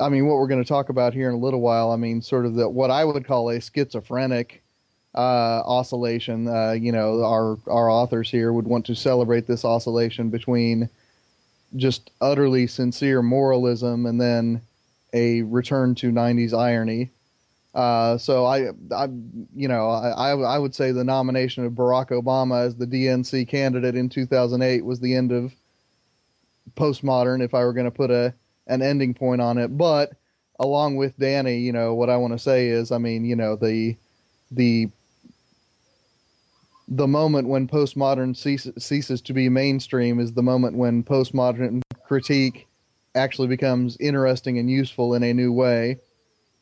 [0.00, 2.22] I mean, what we're going to talk about here in a little while, I mean,
[2.22, 4.62] sort of the what I would call a schizophrenic
[5.14, 6.48] uh, oscillation.
[6.48, 10.88] Uh, you know, our our authors here would want to celebrate this oscillation between
[11.76, 14.62] just utterly sincere moralism and then
[15.12, 17.10] a return to '90s irony.
[17.74, 19.08] Uh, so I, I,
[19.54, 23.94] you know, I, I would say the nomination of Barack Obama as the DNC candidate
[23.94, 25.52] in 2008 was the end of
[26.74, 27.42] postmodern.
[27.42, 28.34] If I were going to put a
[28.70, 29.76] an ending point on it.
[29.76, 30.12] But
[30.58, 33.56] along with Danny, you know, what I want to say is, I mean, you know,
[33.56, 33.96] the
[34.50, 34.88] the
[36.88, 42.66] the moment when postmodern ceases, ceases to be mainstream is the moment when postmodern critique
[43.14, 45.98] actually becomes interesting and useful in a new way.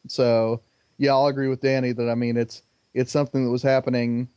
[0.06, 0.60] So,
[0.98, 2.62] yeah, I'll agree with Danny that I mean it's
[2.94, 4.28] it's something that was happening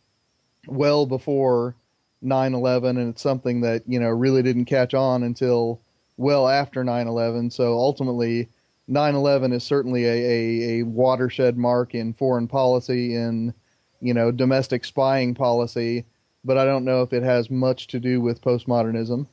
[0.68, 1.76] well before
[2.24, 5.82] 9/11 and it's something that, you know, really didn't catch on until
[6.18, 7.52] well after 9/11.
[7.52, 8.50] So ultimately,
[8.90, 13.54] 9/11 is certainly a, a, a watershed mark in foreign policy, in
[14.00, 16.06] you know domestic spying policy.
[16.44, 19.28] But I don't know if it has much to do with postmodernism.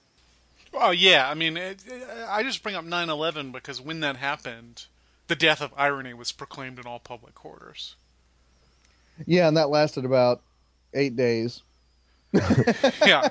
[0.74, 1.82] Oh yeah, I mean, it,
[2.28, 4.86] I just bring up 9/11 because when that happened,
[5.28, 7.94] the death of irony was proclaimed in all public quarters.
[9.26, 10.42] Yeah, and that lasted about
[10.94, 11.62] eight days.
[13.06, 13.28] yeah.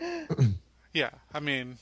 [0.92, 1.78] yeah, I mean,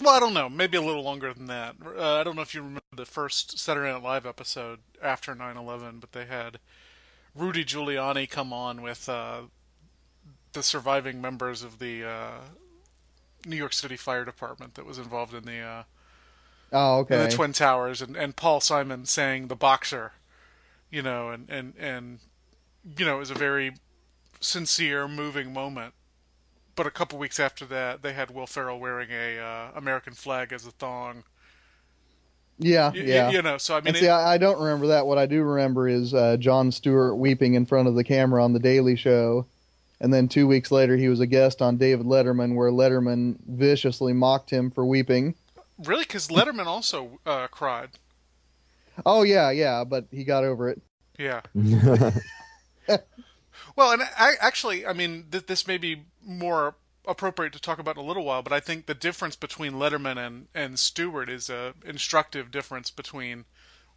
[0.00, 1.76] well, I don't know, maybe a little longer than that.
[1.84, 6.00] Uh, I don't know if you remember the first Saturday Night Live episode after 9/11,
[6.00, 6.58] but they had
[7.34, 9.42] Rudy Giuliani come on with uh,
[10.52, 12.40] the surviving members of the uh,
[13.46, 15.82] New York City Fire Department that was involved in the uh,
[16.72, 17.24] Oh, okay.
[17.24, 20.12] the Twin Towers, and, and Paul Simon saying the boxer,
[20.90, 22.18] you know, and, and, and
[22.98, 23.72] you know, it was a very
[24.40, 25.94] sincere, moving moment.
[26.76, 30.52] But a couple weeks after that, they had Will Ferrell wearing a uh, American flag
[30.52, 31.24] as a thong,
[32.58, 33.30] Yeah, You, yeah.
[33.30, 35.06] you know, so I mean, see, I, I don't remember that.
[35.06, 38.52] What I do remember is uh, Jon Stewart weeping in front of the camera on
[38.52, 39.46] The Daily Show.
[40.00, 44.12] And then two weeks later, he was a guest on David Letterman, where Letterman viciously
[44.12, 45.34] mocked him for weeping.
[45.78, 47.90] Really, because Letterman also uh, cried.
[49.06, 50.80] Oh, yeah, yeah, but he got over it.
[51.18, 51.42] Yeah.
[53.76, 56.74] Well, and I, actually, I mean, th- this may be more
[57.06, 60.18] appropriate to talk about in a little while, but I think the difference between Letterman
[60.18, 63.44] and, and Stewart is a instructive difference between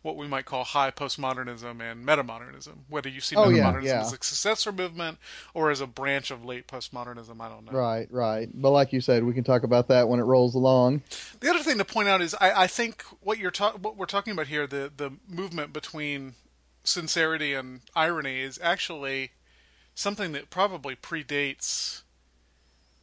[0.01, 2.73] what we might call high postmodernism and metamodernism.
[2.89, 4.01] Whether you see Oh, yeah, metamodernism yeah.
[4.01, 5.19] as a successor movement
[5.53, 7.71] or as a branch of late postmodernism, I don't know.
[7.71, 8.49] Right, right.
[8.53, 11.03] But like you said, we can talk about that when it rolls along.
[11.39, 14.05] The other thing to point out is I, I think what you're ta- what we're
[14.07, 16.33] talking about here, the the movement between
[16.83, 19.31] sincerity and irony, is actually
[19.93, 22.01] something that probably predates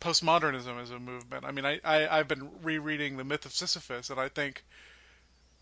[0.01, 1.45] postmodernism as a movement.
[1.45, 4.65] I mean, I, I I've been rereading the Myth of Sisyphus, and I think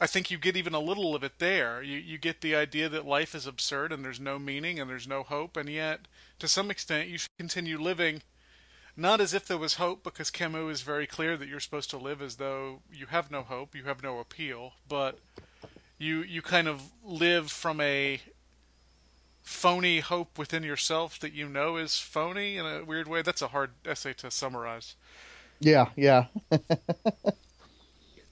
[0.01, 1.83] I think you get even a little of it there.
[1.83, 5.09] You you get the idea that life is absurd and there's no meaning and there's
[5.09, 6.01] no hope, and yet
[6.39, 8.23] to some extent you should continue living
[8.97, 11.99] not as if there was hope, because Camus is very clear that you're supposed to
[11.99, 15.19] live as though you have no hope, you have no appeal, but
[15.99, 18.21] you you kind of live from a
[19.43, 23.23] phony hope within yourself that you know is phony in a weird way.
[23.23, 24.95] That's a hard essay to summarize.
[25.61, 26.27] Yeah, yeah.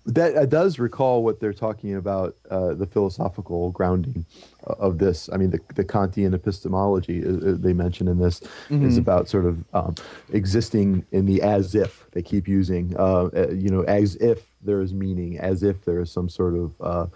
[0.07, 4.27] that does recall what they're talking about uh, the philosophical grounding
[4.65, 5.31] of this.
[5.33, 9.47] I mean the, the kantian epistemology uh, uh, they mention in this is about sort
[9.47, 9.95] of um,
[10.33, 14.81] existing in the as if they keep using uh, uh, you know as if there
[14.81, 17.07] is meaning as if there is some sort of uh,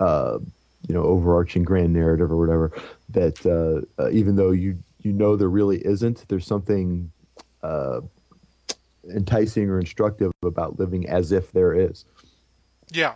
[0.00, 0.38] uh,
[0.86, 2.72] you know overarching grand narrative or whatever
[3.08, 7.10] that uh, uh, even though you you know there really isn't there's something
[7.62, 8.00] uh,
[9.10, 12.04] enticing or instructive about living as if there is
[12.90, 13.14] Yeah.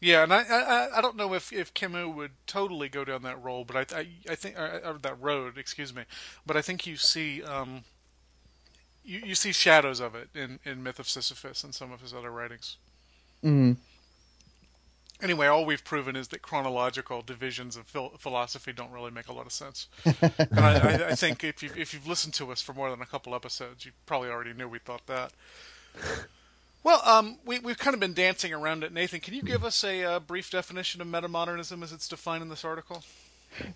[0.00, 3.42] Yeah, and I, I I don't know if, if Camus would totally go down that
[3.42, 6.02] role, but I I, I think or, or that road, excuse me,
[6.44, 7.84] but I think you see um
[9.04, 12.12] you, you see shadows of it in, in Myth of Sisyphus and some of his
[12.14, 12.76] other writings.
[13.44, 13.76] Mhm.
[15.22, 19.32] Anyway, all we've proven is that chronological divisions of phil- philosophy don't really make a
[19.32, 19.88] lot of sense.
[20.04, 23.00] and I, I, I think if you've, if you've listened to us for more than
[23.00, 25.32] a couple episodes, you probably already knew we thought that.
[26.84, 28.92] Well, um, we, we've kind of been dancing around it.
[28.92, 32.50] Nathan, can you give us a uh, brief definition of metamodernism as it's defined in
[32.50, 33.02] this article?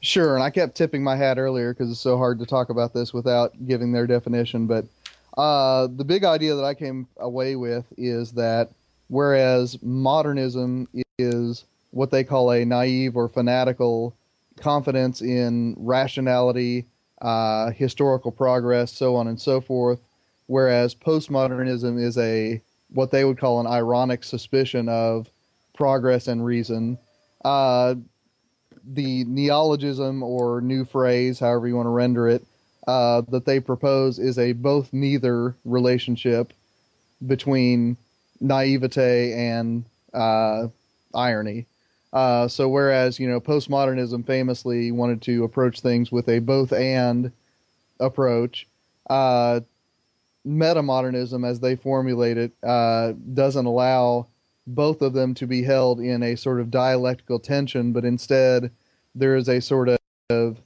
[0.00, 2.92] Sure, and I kept tipping my hat earlier because it's so hard to talk about
[2.92, 4.66] this without giving their definition.
[4.66, 4.84] But
[5.38, 8.70] uh, the big idea that I came away with is that
[9.09, 10.86] whereas modernism
[11.18, 14.14] is what they call a naive or fanatical
[14.56, 16.84] confidence in rationality,
[17.22, 20.00] uh, historical progress, so on and so forth,
[20.46, 22.61] whereas postmodernism is a
[22.91, 25.28] what they would call an ironic suspicion of
[25.74, 26.99] progress and reason.
[27.45, 27.95] Uh,
[28.93, 32.45] the neologism or new phrase, however you want to render it,
[32.86, 36.53] uh, that they propose is a both neither relationship
[37.26, 37.97] between
[38.41, 39.84] naivete and
[40.14, 40.68] uh,
[41.14, 41.66] irony.
[42.12, 47.30] Uh, so whereas you know postmodernism famously wanted to approach things with a both and
[48.01, 48.66] approach,
[49.11, 49.61] uh,
[50.47, 54.26] metamodernism, as they formulate it, uh, doesn't allow
[54.66, 58.70] both of them to be held in a sort of dialectical tension, but instead
[59.14, 60.59] there is a sort of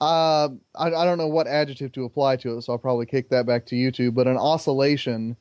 [0.00, 3.28] uh, I, I don't know what adjective to apply to it, so I'll probably kick
[3.28, 5.36] that back to you two, but an oscillation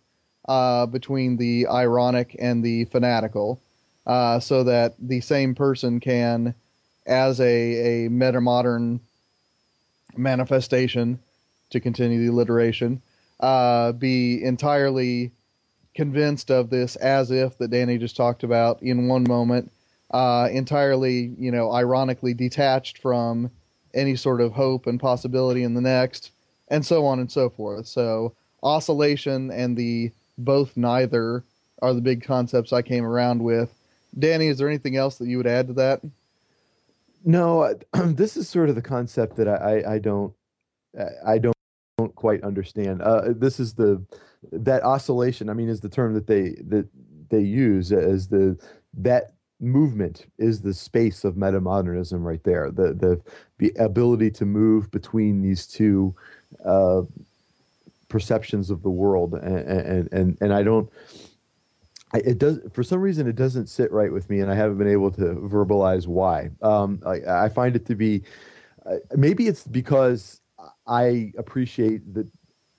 [0.47, 3.59] uh, between the ironic and the fanatical,
[4.05, 6.53] uh, so that the same person can,
[7.07, 8.99] as a, a metamodern
[10.15, 11.19] manifestation,
[11.71, 13.01] to continue the alliteration,
[13.43, 15.31] uh, be entirely
[15.93, 19.69] convinced of this as if that Danny just talked about in one moment,
[20.11, 23.51] uh, entirely, you know, ironically detached from
[23.93, 26.31] any sort of hope and possibility in the next,
[26.69, 27.85] and so on and so forth.
[27.85, 28.33] So
[28.63, 31.43] oscillation and the both neither
[31.81, 33.73] are the big concepts I came around with.
[34.17, 36.01] Danny, is there anything else that you would add to that?
[37.25, 40.33] No, this is sort of the concept that I, I, I don't
[41.27, 41.52] I don't, don't
[42.23, 43.01] quite understand.
[43.01, 44.01] Uh, this is the
[44.53, 45.49] that oscillation.
[45.49, 46.87] I mean, is the term that they that
[47.29, 48.57] they use as the
[48.93, 52.71] that movement is the space of metamodernism right there.
[52.71, 53.21] The the
[53.57, 56.15] the ability to move between these two
[56.63, 57.01] uh,
[58.07, 60.89] perceptions of the world, and and and, I don't.
[62.13, 64.77] I, it does for some reason it doesn't sit right with me, and I haven't
[64.77, 66.51] been able to verbalize why.
[66.61, 68.23] Um, I, I find it to be
[68.85, 70.39] uh, maybe it's because
[70.87, 72.27] I appreciate the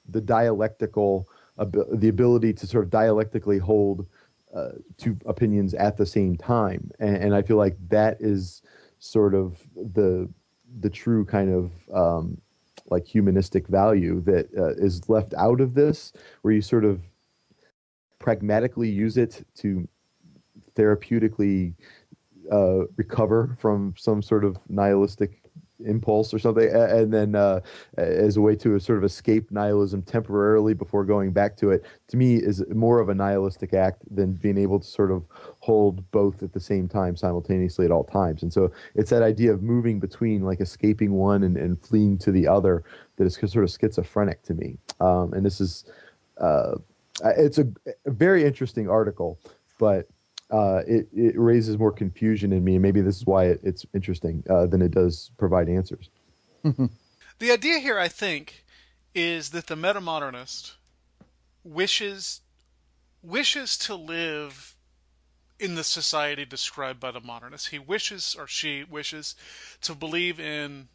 [0.09, 4.07] the dialectical the ability to sort of dialectically hold
[4.55, 8.63] uh, two opinions at the same time, and, and I feel like that is
[8.99, 10.29] sort of the
[10.81, 12.41] the true kind of um,
[12.91, 16.13] like humanistic value that uh, is left out of this,
[16.43, 17.01] where you sort of
[18.19, 19.87] pragmatically use it to
[20.75, 21.75] therapeutically
[22.51, 25.44] uh, recover from some sort of nihilistic
[25.85, 27.61] impulse or something, and then uh,
[27.97, 32.17] as a way to sort of escape nihilism temporarily before going back to it, to
[32.17, 35.25] me is more of a nihilistic act than being able to sort of
[35.61, 38.43] hold both at the same time simultaneously at all times.
[38.43, 42.31] And so it's that idea of moving between like escaping one and, and fleeing to
[42.31, 42.85] the other
[43.17, 44.79] that is sort of schizophrenic to me.
[45.01, 45.85] Um, and this is,
[46.39, 46.77] uh,
[47.37, 47.67] it's a,
[48.07, 49.39] a very interesting article,
[49.79, 50.09] but
[50.51, 52.75] uh, it, it raises more confusion in me.
[52.75, 56.11] And maybe this is why it, it's interesting uh, than it does provide answers.
[57.39, 58.65] The idea here, I think,
[59.15, 60.75] is that the metamodernist
[61.63, 62.41] wishes
[63.23, 64.77] wishes to live
[65.59, 67.69] in the society described by the modernist.
[67.69, 69.35] He wishes, or she wishes,
[69.81, 70.89] to believe in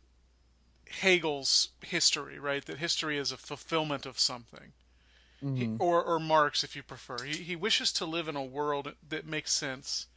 [0.85, 2.65] Hegel's history, right?
[2.65, 4.73] That history is a fulfillment of something.
[5.41, 5.81] He, mm-hmm.
[5.81, 7.23] or, or Marx, if you prefer.
[7.23, 10.07] He, he wishes to live in a world that makes sense.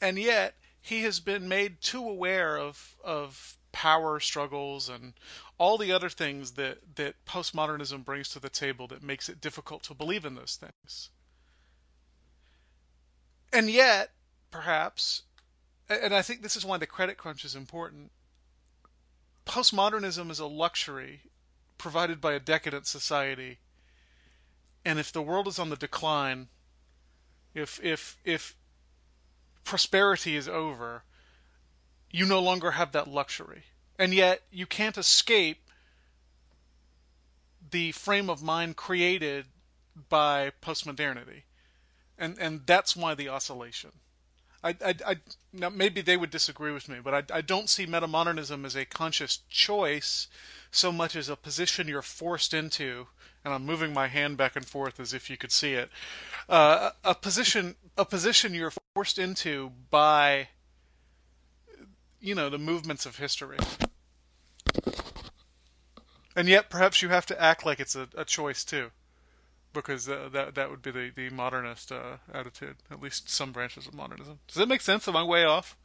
[0.00, 5.14] And yet, he has been made too aware of, of power struggles and
[5.58, 9.82] all the other things that, that postmodernism brings to the table that makes it difficult
[9.82, 11.10] to believe in those things.
[13.52, 14.10] And yet,
[14.50, 15.22] perhaps,
[15.88, 18.12] and I think this is why the credit crunch is important,
[19.46, 21.20] postmodernism is a luxury
[21.76, 23.58] provided by a decadent society
[24.84, 26.48] and if the world is on the decline,
[27.54, 28.56] if if if
[29.64, 31.04] prosperity is over,
[32.10, 33.64] you no longer have that luxury.
[33.98, 35.70] And yet you can't escape
[37.70, 39.46] the frame of mind created
[40.08, 41.42] by postmodernity.
[42.18, 43.92] And and that's why the oscillation.
[44.64, 45.16] I, I, I
[45.52, 48.84] now maybe they would disagree with me, but I, I don't see metamodernism as a
[48.84, 50.26] conscious choice
[50.70, 53.06] so much as a position you're forced into
[53.44, 55.90] and I'm moving my hand back and forth as if you could see it.
[56.48, 60.48] Uh, a position, a position you're forced into by,
[62.20, 63.58] you know, the movements of history,
[66.34, 68.90] and yet perhaps you have to act like it's a, a choice too,
[69.74, 72.76] because uh, that that would be the the modernist uh, attitude.
[72.90, 74.38] At least some branches of modernism.
[74.46, 75.06] Does that make sense?
[75.08, 75.76] Am I way off?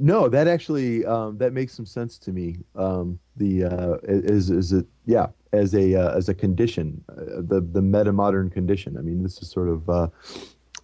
[0.00, 2.58] No, that actually um, that makes some sense to me.
[2.76, 7.60] Um, the uh, is is it yeah as a uh, as a condition uh, the
[7.60, 8.96] the meta modern condition.
[8.96, 10.08] I mean, this is sort of uh,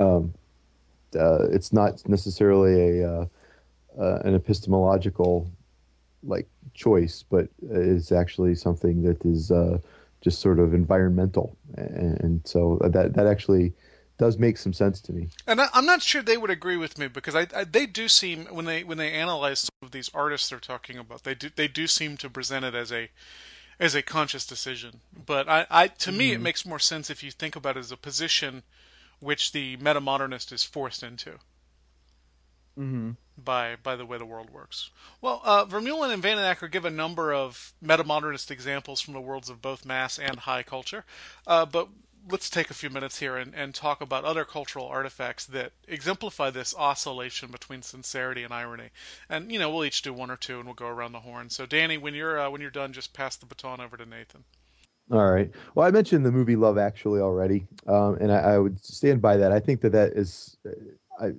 [0.00, 0.34] um,
[1.16, 3.26] uh, it's not necessarily a uh,
[3.96, 5.48] an epistemological
[6.24, 9.52] like choice, but it's actually something that is
[10.24, 13.74] just sort of environmental, and, and so that that actually
[14.16, 15.28] does make some sense to me.
[15.46, 18.08] And I, am not sure they would agree with me because I, I, they do
[18.08, 21.50] seem when they when they analyze some of these artists they're talking about, they do
[21.54, 23.10] they do seem to present it as a
[23.78, 25.00] as a conscious decision.
[25.26, 26.18] But I, I to mm-hmm.
[26.18, 28.62] me it makes more sense if you think about it as a position
[29.20, 31.38] which the metamodernist is forced into.
[32.78, 33.12] Mm-hmm.
[33.36, 34.90] By by the way the world works.
[35.20, 39.20] Well, uh, Vermeulen and van den Akker give a number of metamodernist examples from the
[39.20, 41.04] worlds of both mass and high culture,
[41.46, 41.88] uh, but
[42.30, 46.50] let's take a few minutes here and, and talk about other cultural artifacts that exemplify
[46.50, 48.90] this oscillation between sincerity and irony.
[49.28, 51.50] And you know, we'll each do one or two, and we'll go around the horn.
[51.50, 54.44] So, Danny, when you're uh, when you're done, just pass the baton over to Nathan.
[55.10, 55.50] All right.
[55.74, 59.36] Well, I mentioned the movie Love Actually already, um, and I, I, would stand by
[59.36, 59.52] that.
[59.52, 60.56] I think that that is,
[61.20, 61.30] I,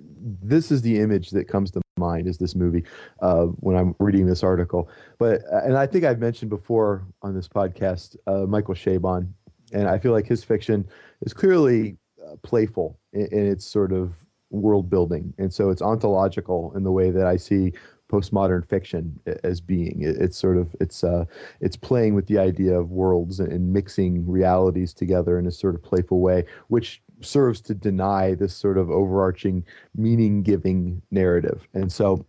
[0.42, 2.84] this is the image that comes to mind is this movie
[3.20, 4.88] uh, when I'm reading this article.
[5.18, 9.32] But and I think I've mentioned before on this podcast, uh, Michael Chabon
[9.72, 10.88] and I feel like his fiction
[11.22, 14.14] is clearly uh, playful in, in, its sort of
[14.50, 17.72] world building, and so it's ontological in the way that I see
[18.10, 20.02] postmodern fiction as being.
[20.02, 21.24] It, it's sort of it's uh,
[21.60, 25.82] it's playing with the idea of worlds and, mixing realities together in a sort of
[25.82, 32.24] playful way, which serves to deny this sort of overarching meaning giving narrative, and so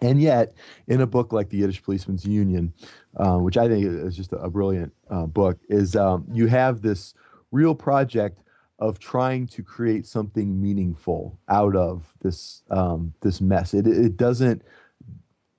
[0.00, 0.54] and yet,
[0.88, 2.72] in a book like The Yiddish Policeman's Union,
[3.16, 7.14] uh, which I think is just a, brilliant uh, book, is um, you have this
[7.50, 8.38] real project
[8.78, 13.74] of trying to create something meaningful out of this um, this mess.
[13.74, 14.62] It it doesn't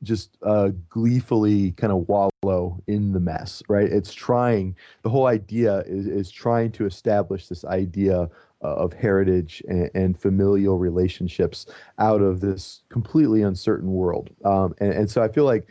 [0.03, 3.89] just uh, gleefully kind of wallow in the mess, right?
[3.91, 4.75] It's trying.
[5.01, 8.29] The whole idea is is trying to establish this idea
[8.63, 11.65] of heritage and, and, familial relationships
[11.99, 14.29] out of this completely uncertain world.
[14.45, 15.67] Um, and, and, so I feel like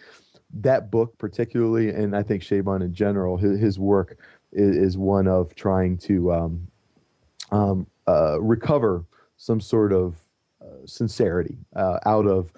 [0.60, 4.18] that book, particularly, and I think Chabon in general, his, his work
[4.52, 6.68] is, is, one of trying to um,
[7.50, 9.04] um, uh, recover
[9.36, 10.16] some sort of
[10.60, 12.52] uh, sincerity uh, out of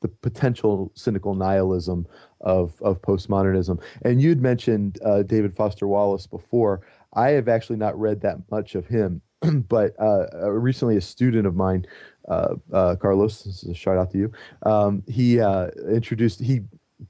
[0.00, 2.06] the potential cynical nihilism
[2.40, 3.80] of of postmodernism.
[4.02, 6.82] And you'd mentioned uh, David Foster Wallace before.
[7.14, 9.20] I have actually not read that much of him,
[9.68, 11.86] but uh, uh, recently a student of mine,
[12.28, 14.32] uh, uh, Carlos, shout out to you.
[14.64, 16.60] Um, he uh, introduced he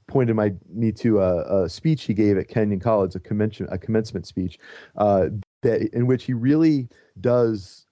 [0.07, 3.77] pointed my me to a, a, speech he gave at Kenyon College, a commencement a
[3.77, 4.57] commencement speech,
[4.95, 6.87] that in which he really
[7.19, 7.85] does.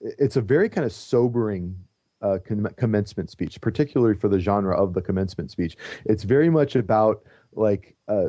[0.00, 1.76] it's a very kind of sobering
[2.22, 5.76] uh, com- commencement speech, particularly for the genre of the commencement speech.
[6.04, 8.28] It's very much about like uh,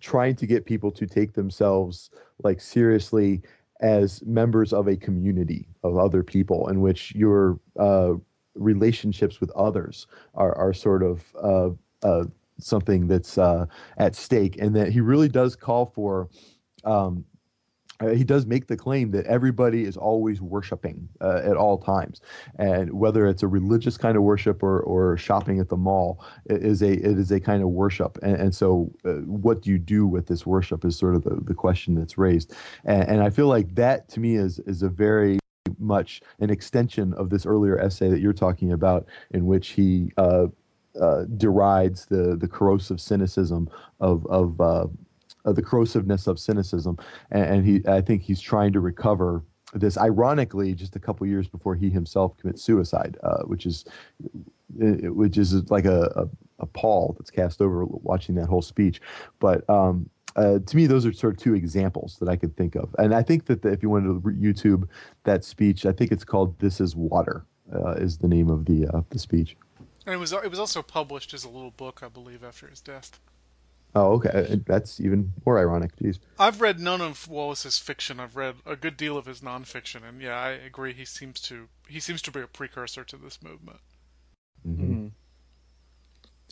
[0.00, 2.10] trying to get people to take themselves
[2.42, 3.42] like seriously
[3.80, 8.14] as members of a community of other people in which your uh,
[8.54, 11.70] relationships with others are, are sort of uh,
[12.02, 12.24] uh,
[12.58, 13.66] something that's uh,
[13.98, 16.28] at stake and that he really does call for
[16.84, 17.24] um,
[18.00, 22.20] uh, he does make the claim that everybody is always worshiping uh, at all times,
[22.58, 26.62] and whether it's a religious kind of worship or, or shopping at the mall, it
[26.62, 28.18] is a it is a kind of worship.
[28.22, 31.36] And, and so, uh, what do you do with this worship is sort of the,
[31.42, 32.54] the question that's raised.
[32.84, 35.38] And, and I feel like that to me is is a very
[35.78, 40.46] much an extension of this earlier essay that you're talking about, in which he uh,
[41.00, 43.68] uh, derides the the corrosive cynicism
[44.00, 44.60] of of
[45.48, 46.98] uh, uh, the corrosiveness of cynicism,
[47.30, 49.42] and, and, he I think he's trying to recover
[49.72, 49.96] this.
[49.96, 53.84] Ironically, just a couple years before he himself commits suicide, uh, which is
[54.76, 56.28] which is like a, a,
[56.58, 59.00] a, pall that's cast over watching that whole speech.
[59.38, 62.74] But um, uh, to me, those are sort of two examples that I could think
[62.74, 62.94] of.
[62.98, 64.86] And I think that the, if you wanted to YouTube
[65.24, 68.86] that speech, I think it's called "This Is Water" uh, is the name of the
[68.88, 69.56] uh, the speech.
[70.04, 72.80] And it was it was also published as a little book, I believe, after his
[72.80, 73.18] death.
[73.94, 74.60] Oh, okay.
[74.66, 75.96] That's even more ironic.
[75.96, 76.18] Jeez.
[76.38, 78.20] I've read none of Wallace's fiction.
[78.20, 80.92] I've read a good deal of his nonfiction, and yeah, I agree.
[80.92, 83.80] He seems to he seems to be a precursor to this movement.
[84.66, 84.82] Mm-hmm.
[84.82, 85.06] Mm-hmm.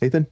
[0.01, 0.27] Nathan.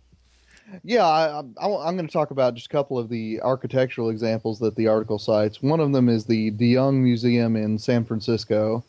[0.83, 4.75] Yeah, I, am going to talk about just a couple of the architectural examples that
[4.75, 5.61] the article cites.
[5.61, 8.83] One of them is the De Young Museum in San Francisco,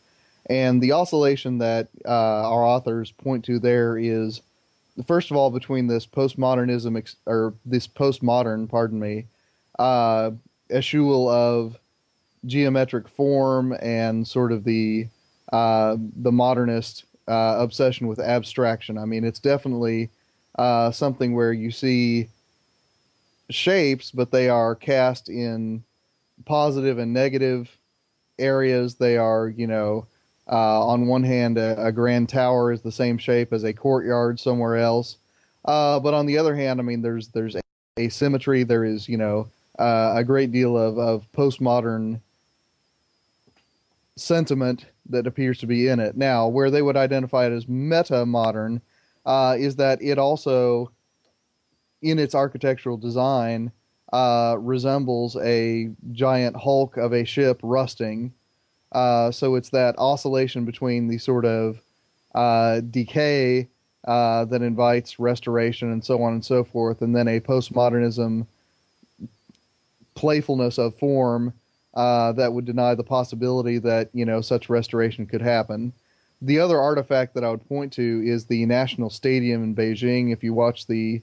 [0.47, 2.09] and the oscillation that uh,
[2.49, 4.41] our authors point to there is
[5.05, 9.25] first of all, between this postmodernism ex- or this postmodern, pardon me,
[9.77, 10.31] uh,
[10.69, 11.77] eschewal of
[12.45, 15.07] geometric form and sort of the
[15.51, 18.97] uh, the modernist uh, obsession with abstraction.
[18.97, 20.09] I mean, it's definitely
[20.57, 22.27] uh, something where you see
[23.49, 25.83] shapes, but they are cast in
[26.45, 27.69] positive and negative
[28.39, 28.95] areas.
[28.95, 30.05] They are, you know,
[30.49, 34.39] uh, on one hand, a, a, grand tower is the same shape as a courtyard
[34.39, 35.17] somewhere else,
[35.65, 37.55] uh, but on the other hand, I mean, there's there's
[37.99, 38.63] asymmetry.
[38.63, 42.21] There is you know uh, a great deal of of postmodern
[44.15, 46.17] sentiment that appears to be in it.
[46.17, 48.81] Now, where they would identify it as meta modern
[49.25, 50.91] uh, is that it also,
[52.01, 53.71] in its architectural design,
[54.13, 58.33] uh, resembles a giant hulk of a ship rusting
[58.91, 61.81] uh, so it's that oscillation between the sort of
[62.35, 63.67] uh, decay
[64.07, 68.45] uh, that invites restoration and so on and so forth, and then a postmodernism
[70.15, 71.53] playfulness of form
[71.93, 75.91] uh, that would deny the possibility that you know such restoration could happen.
[76.41, 80.31] The other artifact that I would point to is the National Stadium in Beijing.
[80.31, 81.21] If you watch the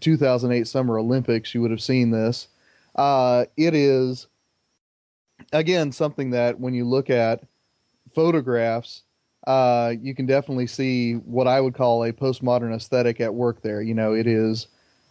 [0.00, 2.48] 2008 Summer Olympics, you would have seen this.
[2.94, 4.28] Uh, it is
[5.52, 7.44] again, something that when you look at
[8.14, 9.02] photographs,
[9.46, 13.82] uh, you can definitely see what I would call a postmodern aesthetic at work there.
[13.82, 14.68] You know, it is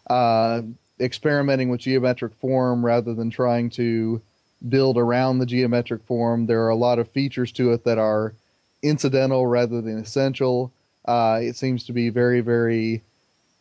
[0.10, 0.62] uh,
[1.00, 4.22] experimenting with geometric form rather than trying to
[4.70, 6.46] build around the geometric form.
[6.46, 8.34] There are a lot of features to it that are
[8.82, 10.72] incidental rather than essential.
[11.06, 13.02] Uh, it seems to be very, very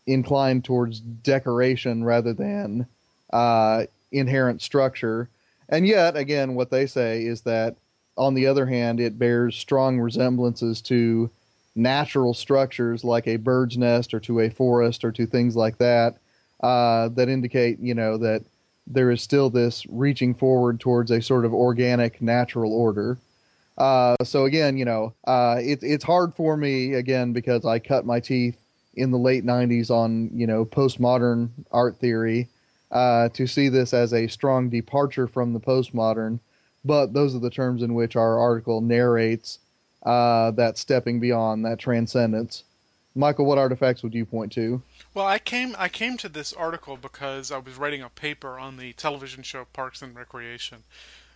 [0.07, 2.87] inclined towards decoration rather than
[3.33, 5.29] uh, inherent structure.
[5.73, 7.77] And yet, again, what they say is that,
[8.19, 11.31] on the other hand, it bears strong resemblances to
[11.75, 16.19] natural structures like a bird's nest or to a forest or to things like that
[16.63, 18.43] uh, that indicate, you know, that
[18.87, 23.17] there is still this reaching forward towards a sort of organic natural order.
[23.79, 28.05] Uh, so again, you know, uh, it, it's hard for me again because I cut
[28.05, 28.59] my teeth
[28.95, 32.49] in the late '90s on you know postmodern art theory,
[32.93, 36.39] uh, to see this as a strong departure from the postmodern,
[36.85, 39.59] but those are the terms in which our article narrates
[40.05, 42.65] uh, that stepping beyond, that transcendence.
[43.17, 44.83] Michial, what artifacts would you point to?
[45.15, 48.79] Well, I came I came to this article because I was writing a paper on
[48.79, 50.85] the television show Parks and Recreation,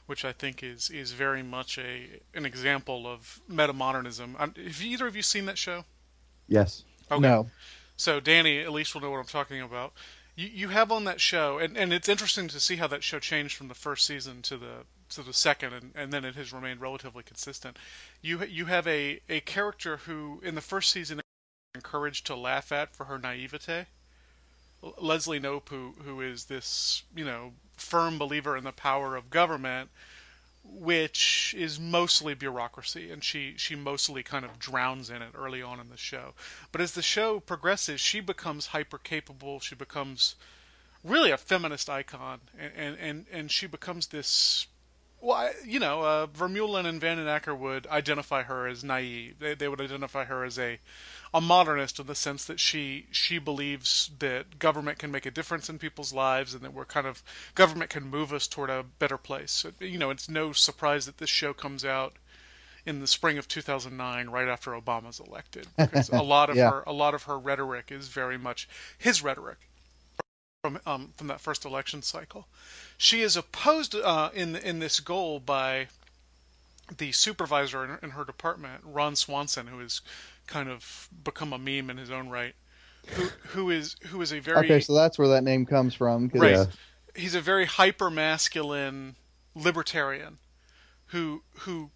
[0.06, 4.40] which I think is is very much a an example of metamodernism.
[4.40, 5.84] Um, have either of you seen that show?
[6.48, 6.84] Yes.
[7.10, 7.20] Okay.
[7.20, 7.50] No.
[7.98, 9.92] So Danny at least will know what I'm talking about.
[10.36, 13.18] You you have on that show, and, and it's interesting to see how that show
[13.18, 16.52] changed from the first season to the to the second, and, and then it has
[16.52, 17.78] remained relatively consistent.
[18.20, 21.22] You you have a, a character who in the first season
[21.74, 23.86] encouraged to laugh at for her naivete.
[24.98, 29.90] Leslie Knope, who who is this you know firm believer in the power of government,
[30.70, 35.80] which is mostly bureaucracy, and she she mostly kind of drowns in it early on
[35.80, 36.34] in the show.
[36.72, 39.60] But as the show progresses, she becomes hyper capable.
[39.60, 40.36] She becomes
[41.02, 44.66] really a feminist icon, and and and, she becomes this.
[45.20, 49.38] Well, I, you know, uh, Vermeulen and Van den Akker would identify her as naive.
[49.38, 50.78] They, they would identify her as a,
[51.36, 55.68] a modernist in the sense that she she believes that government can make a difference
[55.68, 57.22] in people's lives, and that we're kind of
[57.54, 59.66] government can move us toward a better place.
[59.78, 62.14] You know, it's no surprise that this show comes out
[62.86, 66.70] in the spring of 2009, right after Obama's elected, because a lot of Yeah.
[66.70, 68.66] her a lot of her rhetoric is very much
[68.96, 69.58] his rhetoric
[70.62, 72.48] from um, from that first election cycle.
[72.96, 75.88] She is opposed uh, in in this goal by
[76.98, 80.00] the supervisor in, in her department, Ron Swanson, who has
[80.46, 82.54] kind of become a meme in his own right.
[83.12, 86.30] Who who is who is a very Okay, so that's where that name comes from.
[86.34, 86.52] right.
[86.52, 86.66] Yeah.
[87.14, 89.16] He's a very hyper masculine
[89.54, 90.38] libertarian
[91.06, 91.90] who who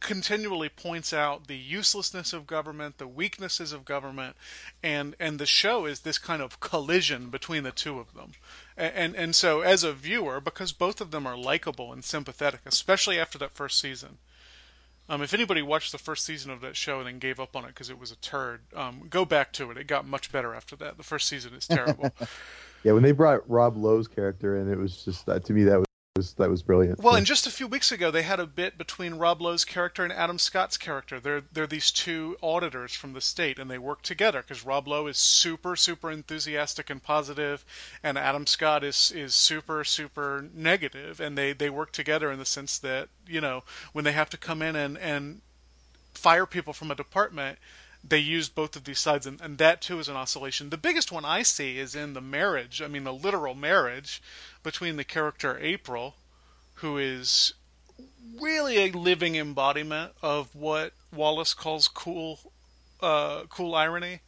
[0.00, 4.36] continually points out the uselessness of government, the weaknesses of government,
[4.82, 8.32] and and the show is this kind of collision between the two of them.
[8.76, 12.60] A- And and so as a viewer, because both of them are likable and sympathetic,
[12.66, 14.18] especially after that first season.
[15.08, 17.64] Um, if anybody watched the first season of that show and then gave up on
[17.64, 19.76] it because it was a turd, um, go back to it.
[19.76, 20.96] It got much better after that.
[20.96, 22.10] The first season is terrible.
[22.84, 25.78] Yeah, when they brought Rob Lowe's character in, it was just that to me that
[25.78, 25.86] was
[26.36, 27.00] that was brilliant.
[27.00, 30.04] Well, and just a few weeks ago, they had a bit between Rob Lowe's character
[30.04, 31.18] and Adam Scott's character.
[31.18, 35.08] They're they're these two auditors from the state, and they work together because Rob Lowe
[35.08, 37.64] is super super enthusiastic and positive,
[38.00, 42.44] and Adam Scott is is super super negative, and they they work together in the
[42.44, 45.40] sense that you know when they have to come in and and
[46.12, 47.58] fire people from a department
[48.06, 51.10] they use both of these sides and, and that too is an oscillation the biggest
[51.10, 54.22] one i see is in the marriage i mean the literal marriage
[54.62, 56.14] between the character april
[56.76, 57.54] who is
[58.40, 62.38] really a living embodiment of what wallace calls cool
[63.00, 64.20] uh, cool irony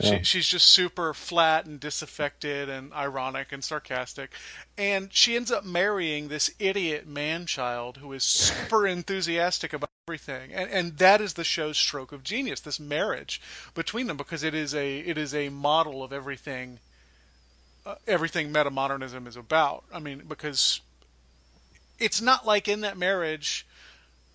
[0.00, 0.18] Yeah.
[0.18, 4.30] she, she's just super flat and disaffected and ironic and sarcastic.
[4.76, 10.54] And she ends up marrying this idiot man child who is super enthusiastic about everything.
[10.54, 13.42] And, and that is the show's stroke of genius, this marriage
[13.74, 16.78] between them, because it is a, it is a model of everything,
[17.84, 19.84] uh, everything metamodernism is about.
[19.92, 20.80] I mean, because
[21.98, 23.66] it's not like in that marriage,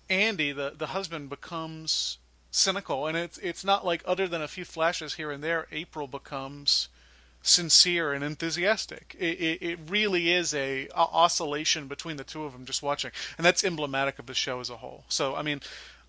[0.08, 2.18] Andy, the, the husband, becomes
[2.52, 6.06] cynical, and it's it's not like other than a few flashes here and there, April
[6.06, 6.88] becomes
[7.46, 9.14] sincere and enthusiastic.
[9.18, 13.12] It, it, it really is a, a oscillation between the two of them just watching,
[13.36, 15.04] and that's emblematic of the show as a whole.
[15.08, 15.60] So I mean.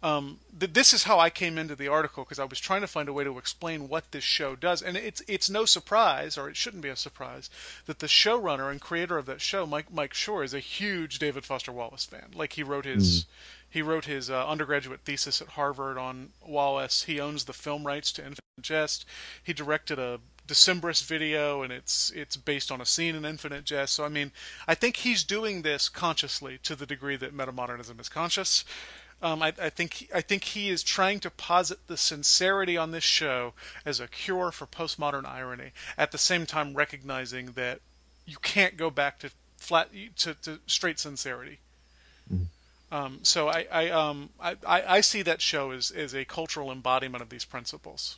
[0.04, 2.88] Um, th- this is how I came into the article because I was trying to
[2.88, 6.48] find a way to explain what this show does, and it's it's no surprise, or
[6.48, 7.50] it shouldn't be a surprise,
[7.88, 11.44] that the showrunner and creator of that show, Mike Mike Schur, is a huge David
[11.44, 12.34] Foster Wallace fan.
[12.36, 13.26] Like he wrote his
[13.68, 17.04] he wrote his uh, undergraduate thesis at Harvard on Wallace.
[17.04, 19.06] He owns the film rights to Infinite Jest.
[19.44, 23.94] He directed a Decemberist video, and it's it's based on a scene in Infinite Jest.
[23.94, 24.32] So I mean,
[24.68, 28.64] I think he's doing this consciously to the degree that metamodernism is conscious.
[29.22, 33.04] Um, I, I think I think he is trying to posit the sincerity on this
[33.04, 33.54] show
[33.86, 37.80] as a cure for postmodern irony, at the same time recognizing that
[38.26, 41.60] you can't go back to flat to, to straight sincerity.
[42.92, 46.72] Um, so I I, um, I I I see that show as, as a cultural
[46.72, 48.18] embodiment of these principles.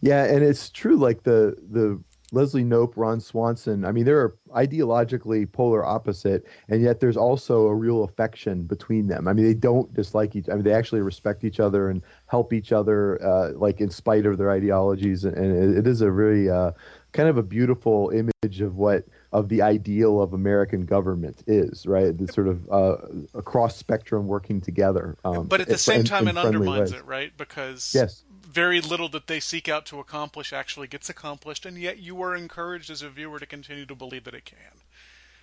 [0.00, 0.96] Yeah, and it's true.
[0.96, 2.00] Like the the
[2.32, 3.84] Leslie Knope, Ron Swanson.
[3.84, 9.28] I mean, they're ideologically polar opposite, and yet there's also a real affection between them.
[9.28, 10.48] I mean, they don't dislike each.
[10.48, 14.26] I mean, they actually respect each other and help each other, uh, like in spite
[14.26, 15.24] of their ideologies.
[15.24, 16.72] And it, it is a really uh,
[17.12, 22.16] kind of a beautiful image of what of the ideal of American government is, right?
[22.16, 22.96] The sort of uh,
[23.34, 25.16] across spectrum working together.
[25.24, 27.00] Um, but at the same in- time, in it undermines ways.
[27.00, 27.32] it, right?
[27.36, 28.23] Because Yes.
[28.54, 32.36] Very little that they seek out to accomplish actually gets accomplished, and yet you are
[32.36, 34.80] encouraged as a viewer to continue to believe that it can.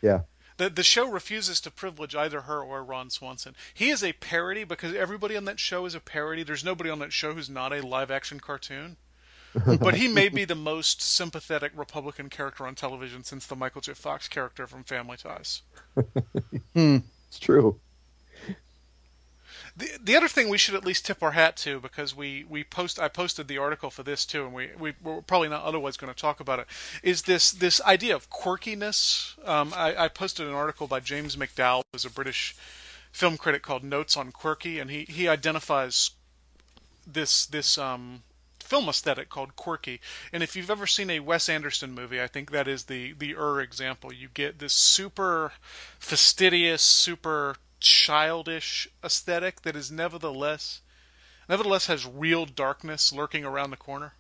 [0.02, 0.22] Yeah.
[0.58, 3.56] The the show refuses to privilege either her or Ron Swanson.
[3.74, 6.44] He is a parody because everybody on that show is a parody.
[6.44, 8.98] There's nobody on that show who's not a live action cartoon.
[9.82, 13.94] but he may be the most sympathetic Republican character on television since the Michael J.
[13.94, 15.62] Fox character from Family Ties.
[16.74, 17.00] Hmm.
[17.28, 17.80] It's true.
[19.82, 22.64] The, the other thing we should at least tip our hat to because we, we
[22.64, 25.98] post I posted the article for this too and we, we we're probably not otherwise
[25.98, 26.68] going to talk about it
[27.02, 29.36] is this this idea of quirkiness.
[29.48, 32.56] Um, I, I posted an article by James MacDowell, who's a British
[33.12, 36.12] film critic called Notes on Quirky, and he, he identifies
[37.12, 38.22] this this um,
[38.60, 40.00] film aesthetic called quirky.
[40.32, 43.36] And if you've ever seen a Wes Anderson movie, I think that is the the
[43.36, 44.14] Ur example.
[44.14, 45.54] You get this super
[46.00, 50.82] fastidious, super childish aesthetic that is nevertheless
[51.50, 54.14] nevertheless has real darkness lurking around the corner.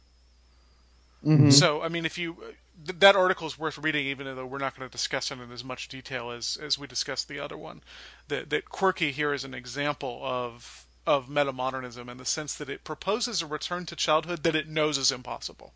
[1.25, 1.51] Mhm.
[1.53, 2.55] So, I mean, if you
[2.85, 5.51] th- that article is worth reading, even though we're not going to discuss it in
[5.51, 7.83] as much detail as as we discussed the other one.
[8.27, 12.83] That that quirky here is an example of of metamodernism in the sense that it
[12.83, 15.73] proposes a return to childhood that it knows is impossible.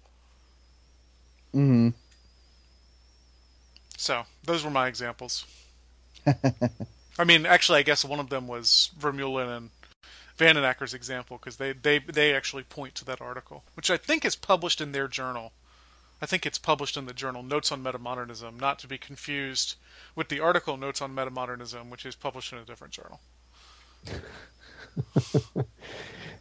[1.54, 1.90] hmm
[3.98, 5.46] So those were my examples.
[7.18, 9.70] I mean, actually, I guess one of them was Vermeulen and
[10.38, 13.98] Van den Akker's example because they, they they actually point to that article, which I
[13.98, 15.54] think is published in their journal.
[16.22, 19.76] I think it's published in the journal Notes on Metamodernism, not to be confused
[20.16, 23.20] with the article Notes on Metamodernism, which is published in a different journal.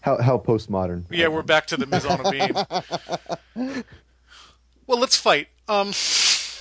[0.03, 1.05] How how postmodern?
[1.11, 3.85] Yeah, we're back to the mise en abyme.
[4.87, 5.49] Well, let's fight.
[5.67, 5.93] Um,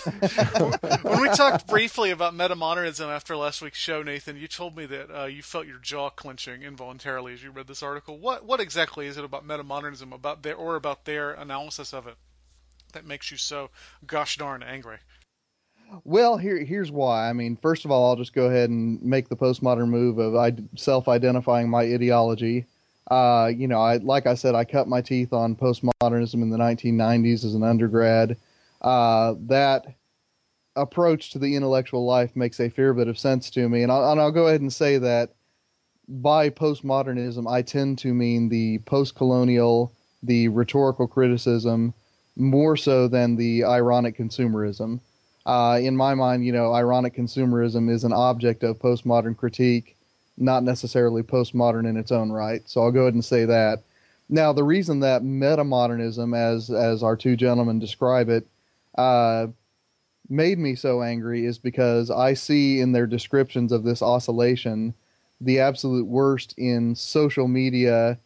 [0.04, 5.10] when we talked briefly about metamodernism after last week's show, Nathan, you told me that
[5.10, 8.18] uh, you felt your jaw clenching involuntarily as you read this article.
[8.18, 12.16] What what exactly is it about metamodernism, about their or about their analysis of it,
[12.94, 13.70] that makes you so
[14.06, 14.98] gosh darn angry?
[16.04, 17.30] Well, here here's why.
[17.30, 20.60] I mean, first of all, I'll just go ahead and make the postmodern move of
[20.76, 22.66] self-identifying my ideology.
[23.12, 26.58] Uh, you know, I like I said, I cut my teeth on postmodernism in the
[26.58, 28.38] 1990s as an undergrad.
[28.84, 29.86] Uh, that
[30.76, 34.12] approach to the intellectual life makes a fair bit of sense to me, and I'll,
[34.12, 35.32] and I'll go ahead and say that
[36.08, 41.94] by postmodernism, I tend to mean the post-colonial, the rhetorical criticism,
[42.36, 45.00] more so than the ironic consumerism
[45.46, 49.98] uh, in my mind, you know, ironic consumerism is an object of postmodern critique,
[50.38, 52.62] not necessarily postmodern in its own right.
[52.66, 53.84] So I'll go ahead and say that.
[54.30, 58.48] Now, the reason that metamodernism, as as our two gentlemen describe it,
[58.98, 59.48] uh,
[60.30, 64.94] made me so angry is because I see in their descriptions of this oscillation
[65.42, 68.18] the absolute worst in social media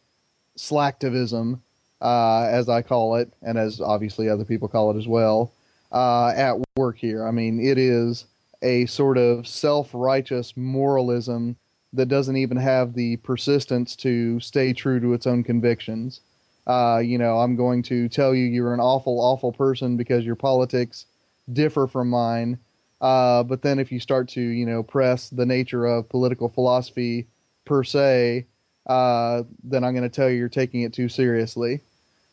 [0.56, 1.60] slacktivism,
[2.00, 5.52] uh, as I call it, and as obviously other people call it as well
[5.92, 7.26] uh, at work here.
[7.26, 8.26] I mean, it is
[8.62, 11.56] a sort of self righteous moralism
[11.92, 16.20] that doesn't even have the persistence to stay true to its own convictions.
[16.68, 20.36] Uh, you know, I'm going to tell you you're an awful, awful person because your
[20.36, 21.06] politics
[21.52, 22.58] differ from mine.
[23.00, 27.26] Uh, but then if you start to, you know, press the nature of political philosophy
[27.64, 28.44] per se,
[28.86, 31.80] uh, then I'm going to tell you you're taking it too seriously.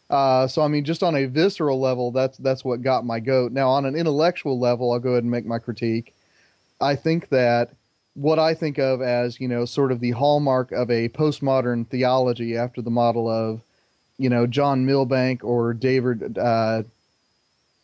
[0.09, 3.51] Uh, so I mean, just on a visceral level, that's that's what got my goat.
[3.51, 6.13] Now, on an intellectual level, I'll go ahead and make my critique.
[6.79, 7.71] I think that
[8.13, 12.55] what I think of as you know, sort of the hallmark of a postmodern theology,
[12.55, 13.61] after the model of,
[14.17, 16.83] you know, John Milbank or David uh,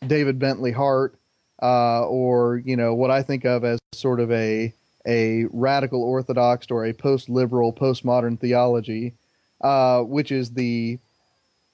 [0.06, 1.16] David Bentley Hart,
[1.62, 4.74] uh, or you know, what I think of as sort of a
[5.08, 9.14] a radical orthodox or a post liberal postmodern theology,
[9.62, 11.00] uh, which is the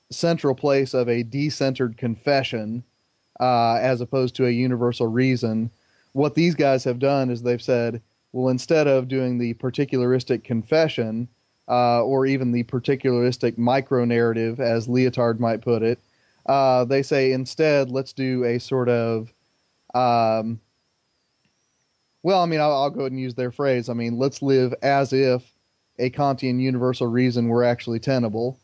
[0.10, 2.84] central place of a decentered confession
[3.40, 5.70] uh, as opposed to a universal reason.
[6.14, 8.02] What these guys have done is they've said,
[8.32, 11.28] well, instead of doing the particularistic confession
[11.68, 16.00] uh, or even the particularistic micro narrative, as Lyotard might put it,
[16.46, 19.34] uh, they say instead, let's do a sort of,
[19.94, 20.60] um,
[22.24, 23.90] well, I mean, I'll, I'll go ahead and use their phrase.
[23.90, 25.44] I mean, let's live as if
[26.00, 28.60] a Kantian universal reason were actually tenable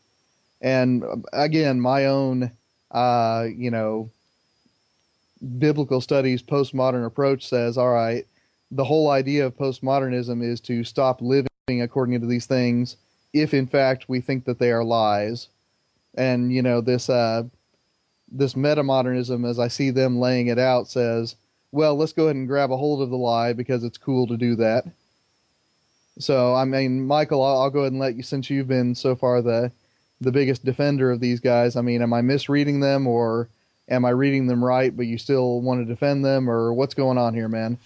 [0.64, 2.50] and um, again my own
[2.90, 4.10] uh, you know
[5.58, 8.26] biblical studies postmodern approach says all right
[8.70, 12.96] the whole idea of postmodernism is to stop living according to these things
[13.32, 15.48] if in fact we think that they are lies
[16.14, 17.42] and you know this uh,
[18.30, 21.36] this metamodernism as i see them laying it out says
[21.72, 24.36] well let's go ahead and grab a hold of the lie because it's cool to
[24.36, 24.84] do that
[26.18, 29.16] so i mean Michial i'll, I'll go ahead and let you since you've been so
[29.16, 29.72] far the
[30.20, 31.76] the biggest defender of these guys.
[31.76, 33.48] I mean, am I misreading them or
[33.88, 37.18] am I reading them right, but you still want to defend them, or what's going
[37.18, 37.78] on here, man?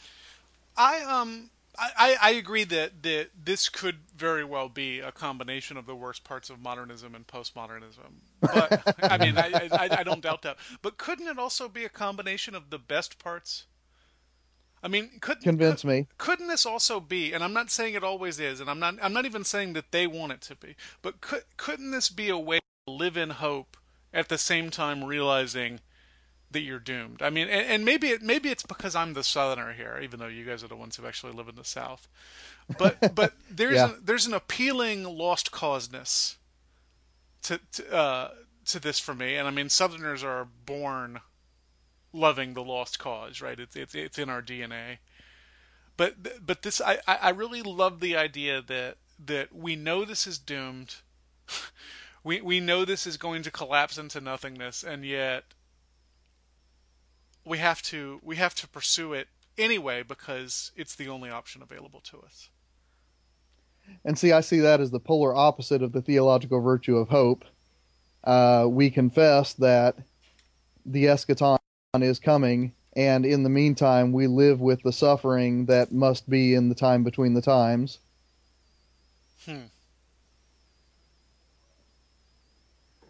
[0.76, 1.47] I um
[1.78, 6.24] I, I agree that, that this could very well be a combination of the worst
[6.24, 8.20] parts of modernism and postmodernism.
[8.40, 10.56] But I mean, I, I I don't doubt that.
[10.82, 13.66] But couldn't it also be a combination of the best parts?
[14.82, 16.06] I mean, could Convince could, me.
[16.18, 17.32] Couldn't this also be?
[17.32, 18.96] And I'm not saying it always is, and I'm not.
[19.02, 20.76] I'm not even saying that they want it to be.
[21.02, 23.76] But could couldn't this be a way to live in hope
[24.12, 25.80] at the same time realizing
[26.50, 27.22] that you're doomed?
[27.22, 30.26] I mean, and, and maybe it maybe it's because I'm the Southerner here, even though
[30.26, 32.08] you guys are the ones who actually live in the South.
[32.76, 33.84] But but there's Yeah.
[33.84, 36.36] a, there's an appealing lost causeness
[37.42, 38.30] to to, uh,
[38.66, 41.20] to this for me, and I mean, Southerners are born
[42.12, 43.58] loving the lost cause, right?
[43.58, 44.98] It's it's it's in our DNA.
[45.96, 50.26] But but this I I I really love the idea that that we know this
[50.26, 50.96] is doomed.
[52.24, 55.44] we we know this is going to collapse into nothingness, and yet
[57.48, 62.00] we have to we have to pursue it anyway because it's the only option available
[62.00, 62.50] to us.
[64.04, 67.44] And see, I see that as the polar opposite of the theological virtue of hope.
[68.22, 69.96] Uh, we confess that
[70.84, 71.58] the eschaton
[71.94, 76.68] is coming, and in the meantime, we live with the suffering that must be in
[76.68, 77.98] the time between the times.
[79.46, 79.68] Hmm.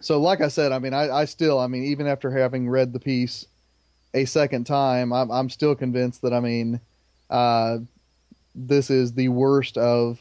[0.00, 2.92] So, like I said, I mean, I, I still, I mean, even after having read
[2.92, 3.46] the piece
[4.14, 6.80] a second time, I'm, I'm still convinced that, I mean,
[7.30, 7.78] uh,
[8.54, 10.18] this is the worst of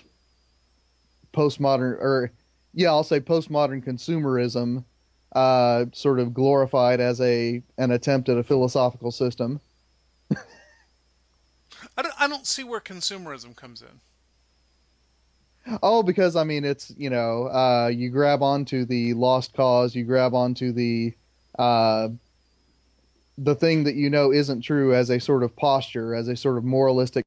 [1.33, 2.31] postmodern, or
[2.73, 4.83] yeah, I'll say postmodern consumerism,
[5.33, 9.59] uh, sort of glorified as a an attempt at a philosophical system.
[11.97, 13.99] I don't I don't see where consumerism comes in.
[15.83, 20.03] Oh, because I mean, it's you know, uh, you grab onto the lost cause, you
[20.03, 21.13] grab onto the
[21.57, 22.09] uh,
[23.37, 26.57] the thing that you know isn't true as a sort of posture, as a sort
[26.57, 27.23] of moralistic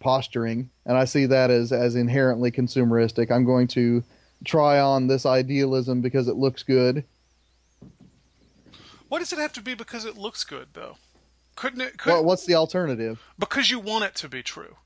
[0.00, 3.30] posturing, and I see that as as inherently consumeristic.
[3.30, 4.04] I'm going to
[4.44, 7.04] try on this idealism because it looks good.
[9.08, 10.96] Why does it have to be because it looks good though?
[11.56, 13.20] Couldn't it could Well, what's the alternative?
[13.38, 14.76] because you want it to be true.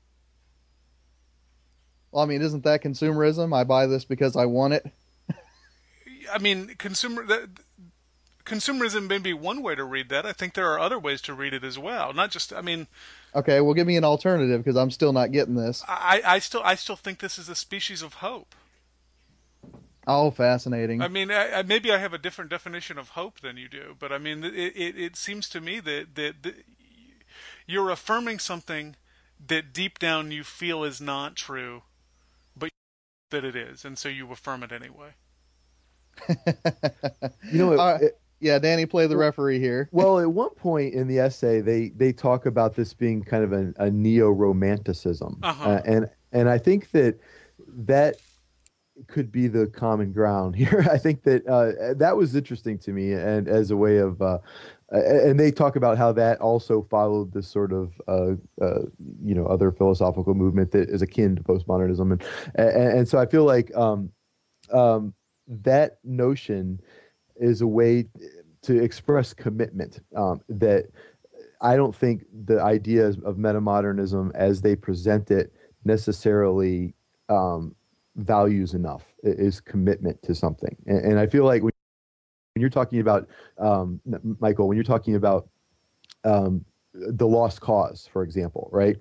[2.11, 3.55] Well, I mean, isn't that consumerism?
[3.55, 4.85] I buy this because I want it.
[6.31, 7.49] I mean, consumer that,
[8.45, 10.25] consumerism may be one way to read that.
[10.25, 12.13] I think there are other ways to read it as well.
[12.13, 12.53] Not just.
[12.53, 12.87] I mean,
[13.35, 15.83] Okay, well, give me an alternative because I'm still not getting this.
[15.87, 18.55] I, I still I still think this is a species of hope.
[20.05, 21.01] Oh, fascinating.
[21.01, 23.95] I mean, I, I, maybe I have a different definition of hope than you do,
[23.97, 26.65] but I mean, it it, it seems to me that, that that
[27.65, 28.95] you're affirming something
[29.47, 31.83] that deep down you feel is not true,
[32.55, 32.69] but
[33.31, 35.11] that it is, and so you affirm it anyway.
[37.51, 39.89] You know, it, Uh, it- yeah, Danny, play the referee here.
[39.93, 43.53] well, at one point in the essay, they they talk about this being kind of
[43.53, 45.81] a, a neo romanticism, Uh-huh.
[45.85, 47.17] and and I think that
[47.69, 48.17] that
[49.07, 50.85] could be the common ground here.
[50.91, 54.21] I think that uh, that was interesting to me, and as a way of.
[54.21, 54.37] Uh,
[54.91, 58.81] and they talk about how that also followed this sort of, uh, uh,
[59.23, 62.23] you know, other philosophical movement that is akin to postmodernism, and
[62.53, 64.11] and, and so I feel like um,
[64.71, 65.15] um,
[65.47, 66.79] that notion
[67.35, 68.05] is a way
[68.61, 70.85] to express commitment um, that
[71.61, 75.53] I don't think the ideas of metamodernism as they present it
[75.85, 76.93] necessarily
[77.29, 77.75] um,
[78.15, 80.75] values enough i- is commitment to something.
[80.85, 81.71] And, and I feel like when,
[82.53, 83.27] when you're talking about,
[83.57, 85.49] um, Michial, when you're talking about
[86.23, 86.63] um,
[86.93, 88.97] the lost cause, for example, right?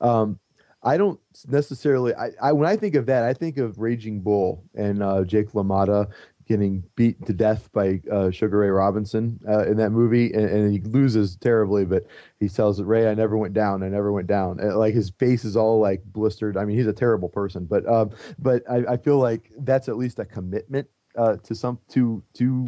[0.00, 0.38] Um,
[0.82, 1.18] I don't
[1.48, 2.14] necessarily.
[2.14, 5.50] I, I when I think of that, I think of Raging Bull and uh, Jake
[5.50, 6.08] LaMotta
[6.46, 10.72] getting beat to death by uh, Sugar Ray Robinson uh, in that movie, and, and
[10.72, 11.84] he loses terribly.
[11.84, 12.06] But
[12.38, 13.82] he tells Ray, "I never went down.
[13.82, 16.56] I never went down." And, like his face is all like blistered.
[16.56, 19.96] I mean, he's a terrible person, but um, but I, I feel like that's at
[19.96, 22.66] least a commitment uh, to some to to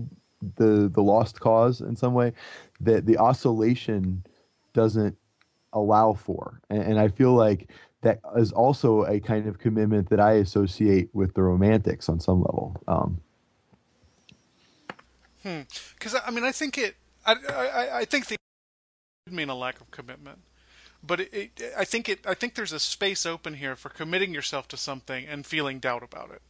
[0.57, 2.33] the the lost cause in some way
[2.81, 4.25] that the oscillation
[4.73, 5.17] doesn't
[5.73, 7.71] allow for, and, and I feel like
[8.03, 12.41] that is also a kind of commitment that I associate with the romantics on some
[12.41, 12.81] level.
[12.87, 13.21] Um,
[15.99, 16.97] Because I mean, I think it.
[17.27, 18.37] I, I, I think the
[19.27, 20.39] would mean a lack of commitment,
[21.03, 22.21] but it, it, I think it.
[22.27, 26.03] I think there's a space open here for committing yourself to something and feeling doubt
[26.03, 26.43] about it.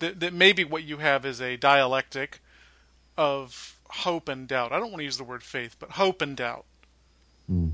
[0.00, 2.40] That that maybe what you have is a dialectic
[3.16, 4.72] of hope and doubt.
[4.72, 6.64] I don't want to use the word faith, but hope and doubt.
[7.46, 7.70] Hmm.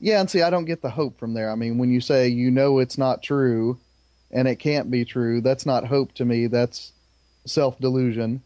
[0.00, 1.50] Yeah, and see, I don't get the hope from there.
[1.50, 3.78] I mean, when you say you know it's not true
[4.30, 6.48] and it can't be true, that's not hope to me.
[6.48, 6.92] That's
[7.44, 8.42] self delusion.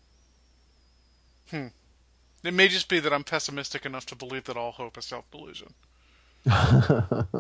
[1.51, 1.69] Hmm.
[2.43, 5.31] It may just be that I'm pessimistic enough to believe that all hope is self
[5.31, 5.75] delusion.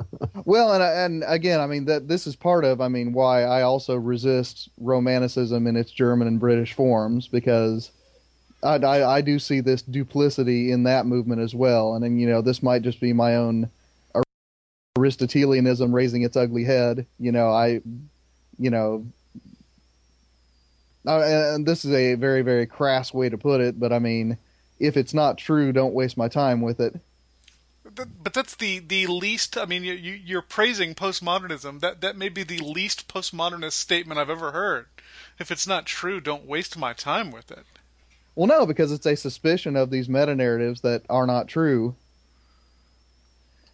[0.47, 3.63] Well, and and again, I mean that this is part of, I mean, why I
[3.63, 7.91] also resist romanticism in its German and British forms because
[8.63, 11.95] I, I, I do see this duplicity in that movement as well.
[11.95, 13.71] And then, you know, this might just be my own
[14.99, 17.07] Aristotelianism raising its ugly head.
[17.19, 17.81] You know, I,
[18.59, 19.07] you know,
[21.05, 24.39] and this is a very, very crass way to put it, but I mean,
[24.79, 26.97] if it's not true, don't waste my time with it.
[27.95, 29.57] But that's the, the least.
[29.57, 31.81] I mean, you, you you're praising postmodernism.
[31.81, 34.87] That that may be the least postmodernist statement I've ever heard.
[35.39, 37.65] If it's not true, don't waste my time with it.
[38.35, 41.95] Well, no, because it's a suspicion of these meta narratives that are not true.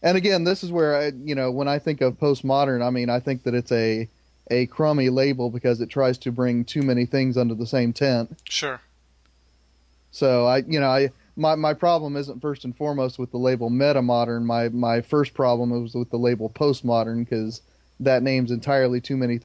[0.03, 3.09] And again, this is where I, you know, when I think of postmodern, I mean,
[3.09, 4.09] I think that it's a
[4.51, 8.39] a crummy label because it tries to bring too many things under the same tent.
[8.45, 8.81] Sure.
[10.11, 13.71] So I, you know, I my my problem isn't first and foremost with the label
[13.71, 14.45] meta modern.
[14.45, 17.63] My my first problem was with the label postmodern because
[18.01, 19.41] that name's entirely too many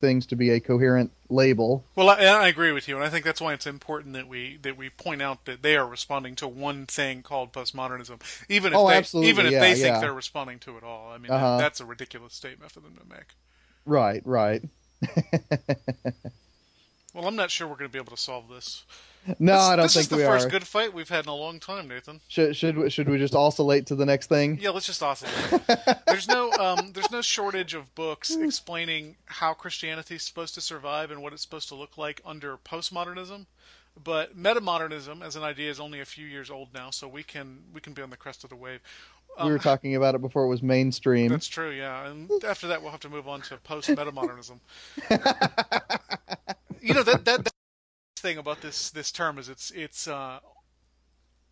[0.00, 1.84] things to be a coherent label.
[1.96, 4.58] Well, I, I, agree with you, and I think that's why it's important that we
[4.62, 8.78] that we point out that they are responding to one thing called postmodernism, even if
[8.78, 9.74] oh, they even if yeah, they yeah.
[9.74, 11.10] think they're responding to it all.
[11.10, 11.56] I mean, Uh-huh.
[11.56, 13.34] that, that's a ridiculous statement for them to make.
[13.86, 14.62] Right, right.
[17.14, 18.84] Well, I'm not sure we're going to be able to solve this.
[19.38, 19.86] No, this, I don't think we are.
[19.88, 20.50] this is the first are.
[20.50, 22.20] good fight we've had in a long time, Nathan.
[22.28, 24.58] Should should we- should we just oscillate to the next thing?
[24.60, 25.62] Yeah, let's just oscillate.
[26.06, 31.10] there's no um, there's no shortage of books explaining how Christianity is supposed to survive
[31.10, 33.46] and what it's supposed to look like under postmodernism.
[34.04, 37.62] But metamodernism as an idea is only a few years old now, so we can
[37.72, 38.80] we can be on the crest of the wave.
[39.44, 41.28] We were talking about it before it was mainstream.
[41.28, 42.08] That's true, yeah.
[42.08, 44.60] And after that, we'll have to move on to post metamodernism.
[46.80, 47.52] you know that that, that
[48.16, 50.38] thing about this this term is it's it's uh,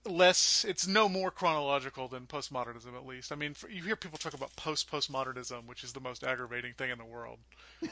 [0.06, 3.32] less it's no more chronological than postmodernism at least.
[3.32, 6.74] I mean, for, you hear people talk about post postmodernism, which is the most aggravating
[6.74, 7.38] thing in the world.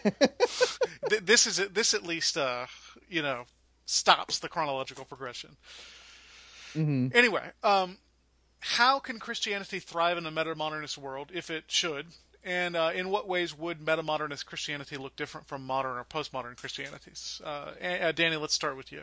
[1.21, 2.67] This is this at least uh,
[3.09, 3.45] you know
[3.87, 5.57] stops the chronological progression.
[6.73, 7.99] hmm Anyway, um,
[8.63, 12.07] how can Christianity thrive in a metamodernist world, if it should?
[12.45, 17.41] And uh, in what ways would metamodernist Christianity look different from modern or postmodern Christianities?
[17.45, 19.03] Uh, uh, Danny, let's start with you.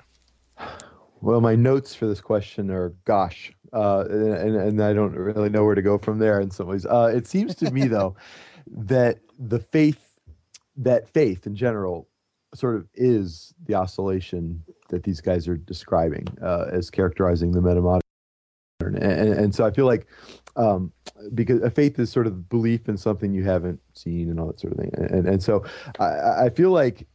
[1.19, 5.65] Well, my notes for this question are gosh, uh, and, and I don't really know
[5.65, 6.85] where to go from there in some ways.
[6.85, 8.15] Uh, it seems to me, though,
[8.71, 10.19] that the faith,
[10.77, 12.07] that faith in general,
[12.55, 17.99] sort of is the oscillation that these guys are describing uh, as characterizing the metamodern.
[18.95, 20.07] And, and, and so I feel like
[20.55, 20.91] um,
[21.33, 24.59] because a faith is sort of belief in something you haven't seen and all that
[24.59, 24.91] sort of thing.
[24.95, 25.63] And, and so
[25.99, 27.07] I, I feel like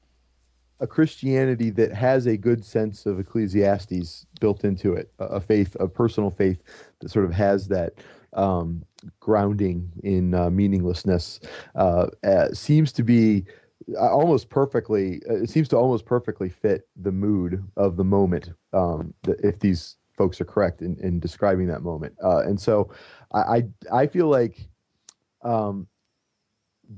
[0.80, 5.76] a Christianity that has a good sense of Ecclesiastes built into it, a, a faith,
[5.80, 6.62] a personal faith
[7.00, 7.94] that sort of has that
[8.32, 8.84] um,
[9.20, 11.40] grounding in uh, meaninglessness,
[11.76, 13.44] uh, uh, seems to be
[13.96, 15.22] uh, almost perfectly.
[15.30, 18.50] uh, It seems to almost perfectly fit the mood of the moment.
[18.72, 22.90] Um, if these folks are correct in, in describing that moment, uh, and so
[23.32, 23.62] I, I
[23.92, 24.68] I feel like
[25.42, 25.86] um,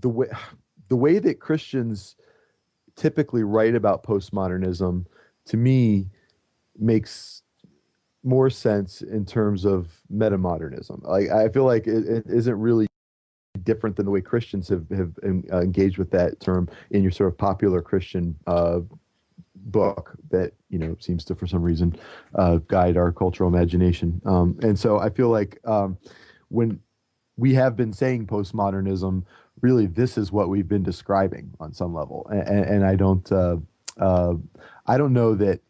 [0.01, 0.29] the way
[0.89, 2.17] the way that Christians
[2.95, 5.05] typically write about postmodernism
[5.47, 6.09] to me
[6.79, 7.43] makes
[8.23, 11.03] more sense in terms of metamodernism.
[11.03, 12.87] Like I feel like it, it isn't really
[13.63, 17.33] different than the way Christians have have uh, engaged with that term in your sort
[17.33, 18.81] of popular Christian uh,
[19.67, 21.97] book that you know seems to for some reason
[22.35, 24.21] uh, guide our cultural imagination.
[24.25, 25.99] Um, and so I feel like um,
[26.49, 26.81] when
[27.37, 29.25] we have been saying postmodernism
[29.61, 33.57] really this is what we've been describing on some level and, and i don't uh,
[33.99, 34.35] uh,
[34.87, 35.61] i don't know that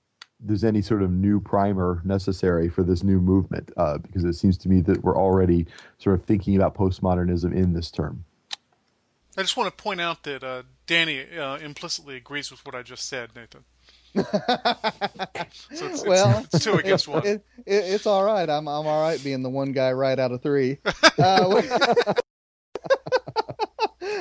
[0.40, 4.58] there's any sort of new primer necessary for this new movement uh, because it seems
[4.58, 5.66] to me that we're already
[5.98, 8.24] sort of thinking about postmodernism in this term
[9.38, 12.82] I just want to point out that uh, Danny uh, implicitly agrees with what I
[12.82, 13.64] just said, Nathan.
[14.16, 17.26] So it's, Well, it's, it's two against one.
[17.26, 18.48] It, it, it's all right.
[18.48, 20.78] I'm I'm all right being the one guy right out of three.
[21.18, 22.12] Uh,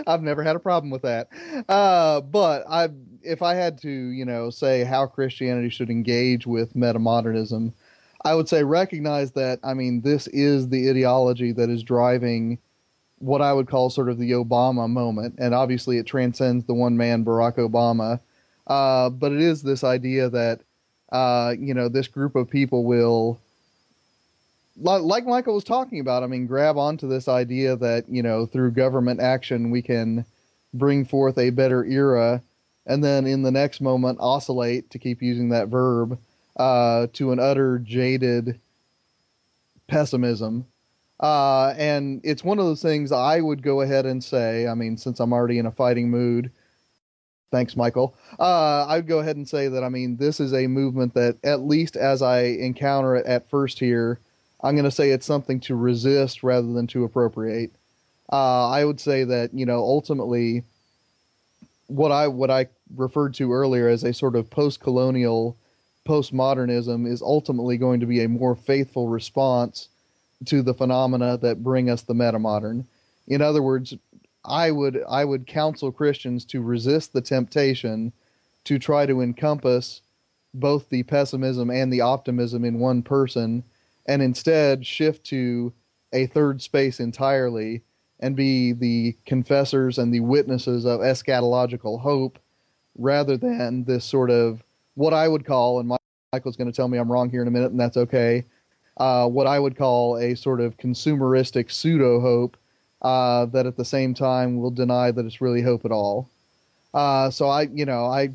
[0.08, 1.28] I've never had a problem with that.
[1.68, 2.88] Uh, but I,
[3.22, 7.74] if I had to, you know, say how Christianity should engage with metamodernism,
[8.24, 9.60] I would say recognize that.
[9.62, 12.60] I mean, this is the ideology that is driving
[13.20, 16.98] what I would call sort of the Obama moment, and obviously it transcends the one
[16.98, 18.20] man Barack Obama.
[18.68, 20.62] Uh, but it is this idea that
[21.12, 23.40] uh, you know this group of people will
[24.78, 28.72] like Michial was talking about i mean grab onto this idea that you know through
[28.72, 30.26] government action we can
[30.74, 32.42] bring forth a better era
[32.86, 36.20] and then in the next moment oscillate to keep using that verb
[36.58, 38.60] uh, to an utter jaded
[39.88, 40.66] pessimism.
[41.20, 44.98] Uh, and it's one of those things i would go ahead and say i mean
[44.98, 46.52] since i'm already in a fighting mood
[47.56, 48.11] Thanks, Michial.
[48.38, 51.38] Uh, I would go ahead and say that I mean this is a movement that,
[51.41, 54.19] at least as I encounter it at first here,
[54.61, 57.72] I'm going to say it's something to resist rather than to appropriate.
[58.30, 60.65] Uh, I would say that you know ultimately,
[61.88, 65.56] what I what I referred to earlier as a sort of post-colonial,
[66.06, 69.88] postmodernism is ultimately going to be a more faithful response
[70.48, 72.84] to the phenomena that bring us the metamodern.
[73.30, 73.95] In other words,
[74.48, 78.14] I would I would counsel Christians to resist the temptation
[78.66, 80.02] to try to encompass
[80.54, 83.64] both the pessimism and the optimism in one person
[84.08, 85.74] and instead shift to
[86.14, 87.84] a third space entirely
[88.20, 92.40] and be the confessors and the witnesses of eschatological hope
[92.98, 94.64] rather than this sort of
[94.94, 95.90] what I would call and
[96.34, 98.46] Michial's going to tell me I'm wrong here in a minute and that's okay
[98.98, 102.56] uh, what I would call a sort of consumeristic pseudo hope
[103.02, 106.30] uh, that at the same time will deny that it's really hope at all.
[106.94, 108.30] Uh, so I, you know, I,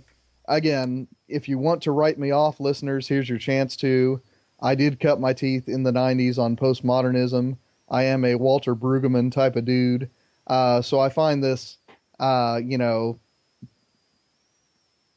[0.48, 4.20] again, if you want to write me off, listeners, here's your chance to.
[4.60, 7.56] I did cut my teeth in the 90s on postmodernism.
[7.88, 10.10] I am a Walter Brueggemann type of dude.
[10.46, 11.78] Uh, so I find this,
[12.18, 13.18] uh, you know,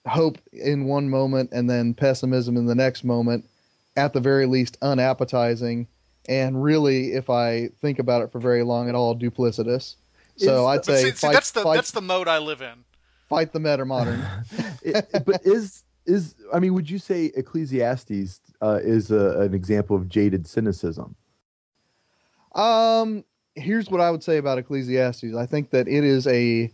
[0.07, 3.45] hope in one moment and then pessimism in the next moment,
[3.95, 5.87] at the very least, unappetizing
[6.27, 9.95] and really, if I think about it for very long at all, duplicitous.
[10.37, 12.83] So I'd say see, see, that's the fight, that's the mode I live in.
[13.29, 14.25] fight the meta modern.
[14.83, 19.95] It- but is is I mean, would you say Ecclesiastes uh, is a, an example
[19.95, 21.15] of jaded cynicism?
[22.55, 23.23] Um,
[23.55, 25.35] here's what I would say about Ecclesiastes.
[25.35, 26.71] I think that it is a,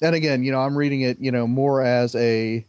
[0.00, 2.64] and again, you know, I'm reading it, you know, more as a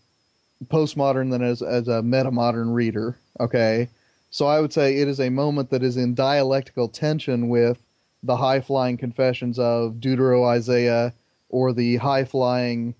[0.66, 3.18] postmodern than as as a meta modern reader.
[3.40, 3.90] Okay,
[4.34, 7.78] so I would say it is a moment that is in dialectical tension with
[8.24, 11.14] the high flying confessions of Deutero Isaiah
[11.50, 12.96] or the high flying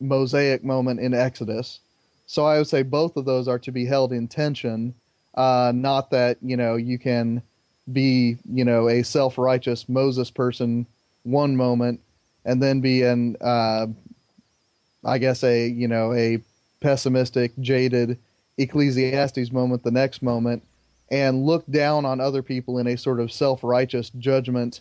[0.00, 1.78] Mosaic moment in Exodus.
[2.26, 4.92] So I would say both of those are to be held in tension.
[5.36, 7.42] Uh, not that you know you can
[7.92, 10.84] be you know a self-righteous Moses person
[11.22, 12.00] one moment
[12.44, 13.86] and then be an uh,
[15.04, 16.40] I guess a you know a
[16.80, 18.18] pessimistic jaded
[18.58, 20.64] Ecclesiastes moment the next moment
[21.12, 24.80] and look down on other people in a sort of self-righteous judgment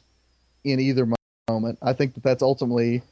[0.63, 1.07] in either
[1.49, 1.77] moment.
[1.81, 3.03] I think that that's ultimately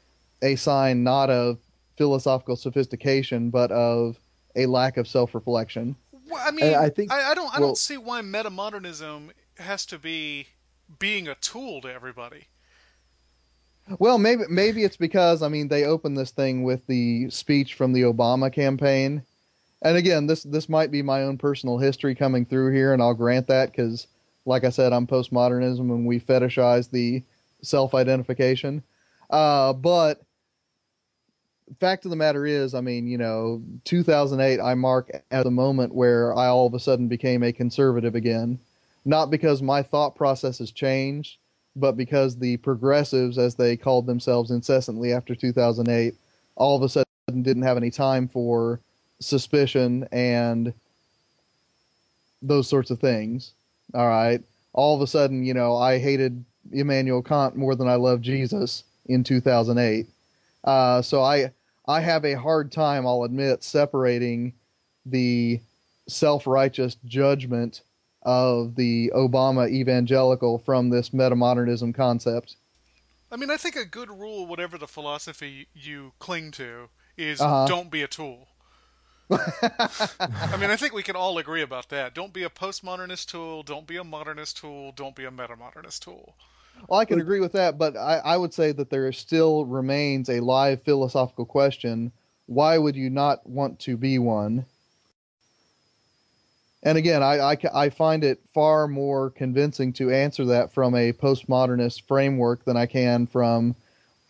[0.42, 1.58] a sign not of
[1.98, 4.16] philosophical sophistication but of
[4.56, 5.94] a lack of self-reflection.
[6.30, 9.84] Well, I mean, I I, think- I, don't I well- don't see why metamodernism has
[9.86, 10.46] to be
[10.98, 12.46] being a tool to everybody.
[13.98, 17.92] Well, maybe maybe it's because I mean they opened this thing with the speech from
[17.92, 19.22] the Obama campaign,
[19.82, 23.14] and again this this might be my own personal history coming through here, and I'll
[23.14, 24.06] grant that because,
[24.46, 27.22] like I said, I'm postmodernism and we fetishize the
[27.62, 28.82] self-identification.
[29.28, 30.22] Uh, but
[31.78, 35.94] fact of the matter is, I mean, you know, 2008 I mark as a moment
[35.94, 38.58] where I all of a sudden became a conservative again,
[39.04, 41.38] not because my thought process has changed
[41.76, 46.14] but because the progressives, as they called themselves incessantly after 2008,
[46.56, 48.80] all of a sudden didn't have any time for
[49.20, 50.72] suspicion and
[52.42, 53.52] those sorts of things.
[53.94, 54.42] All right.
[54.72, 58.84] All of a sudden, you know, I hated Immanuel Kant more than I loved Jesus
[59.06, 60.06] in 2008.
[60.64, 61.52] Uh, so I
[61.88, 64.52] I have a hard time, I'll admit, separating
[65.06, 65.60] the
[66.06, 67.82] self-righteous judgment
[68.22, 72.56] of the Obama evangelical from this metamodernism concept.
[73.32, 77.66] I mean, I think a good rule, whatever the philosophy you cling to, is Uh-huh.
[77.66, 78.46] don't be a tool.
[79.30, 82.14] I mean, I think we can all agree about that.
[82.14, 83.62] Don't be a postmodernist tool.
[83.62, 84.92] Don't be a modernist tool.
[84.96, 86.34] Don't be a metamodernist tool.
[86.88, 90.28] Well, I can agree with that, but I, I would say that there still remains
[90.28, 92.12] a live philosophical question.
[92.46, 94.64] Why would you not want to be one?
[96.82, 101.12] And again, I, I, I find it far more convincing to answer that from a
[101.12, 103.76] postmodernist framework than I can from.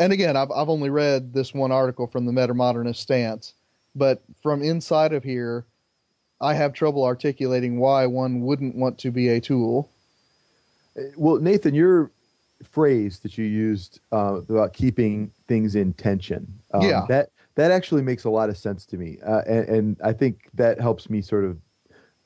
[0.00, 3.54] And again, I've, I've only read this one article from the metamodernist stance,
[3.94, 5.66] but from inside of here,
[6.40, 9.90] I have trouble articulating why one wouldn't want to be a tool.
[11.16, 12.10] Well, Nathan, your
[12.62, 17.06] phrase that you used uh, about keeping things in tension, um, Yeah.
[17.08, 20.48] that that actually makes a lot of sense to me, uh, and, and I think
[20.54, 21.58] that helps me sort of,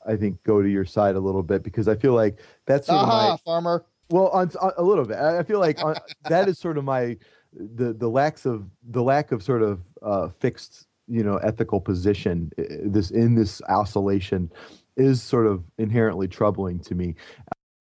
[0.06, 3.00] I think, go to your side a little bit because I feel like that's sort
[3.00, 3.84] of my farmer.
[4.10, 5.16] well, on, on a little bit.
[5.16, 5.96] I I feel like on,
[6.28, 7.16] that is sort of my
[7.52, 12.50] the the lacks of the lack of sort of uh, fixed you know ethical position
[12.56, 14.50] this in this oscillation
[14.96, 17.14] is sort of inherently troubling to me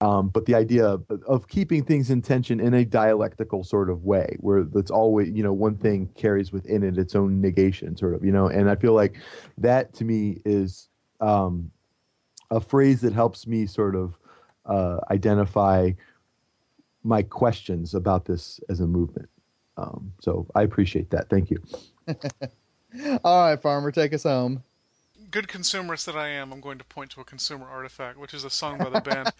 [0.02, 4.04] Um, but the idea of, of keeping things in tension in a dialectical sort of
[4.04, 8.14] way, where that's always, you know, one thing carries within it its own negation, sort
[8.14, 8.48] of, you know.
[8.48, 9.16] And I feel like
[9.60, 10.90] that to me is
[11.22, 11.72] um,
[12.52, 14.18] a phrase that helps me sort of
[14.66, 15.91] uh, identify
[17.04, 19.30] my questions about this as a movement.
[19.78, 21.30] Um, so I appreciate that.
[21.30, 21.64] Thank you.
[23.24, 24.64] All right, farmer, take us home.
[25.32, 28.44] Good consumerist that I am, I'm going to point to a consumer artifact, which is
[28.44, 29.32] a song by the band,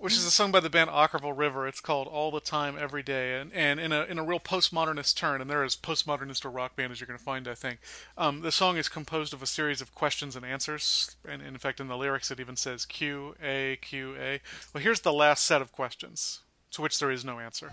[0.00, 1.68] which is a song by the band Okkervil River.
[1.68, 5.14] It's called "All the Time, Every Day," and, and in a in a real postmodernist
[5.14, 7.78] turn, and they're as postmodernist a rock band as you're going to find, I think.
[8.18, 11.78] Um, the song is composed of a series of questions and answers, and in fact,
[11.78, 14.40] in the lyrics, it even says Q A Q A.
[14.74, 16.40] Well, here's the last set of questions,
[16.72, 17.70] to which there is no answer.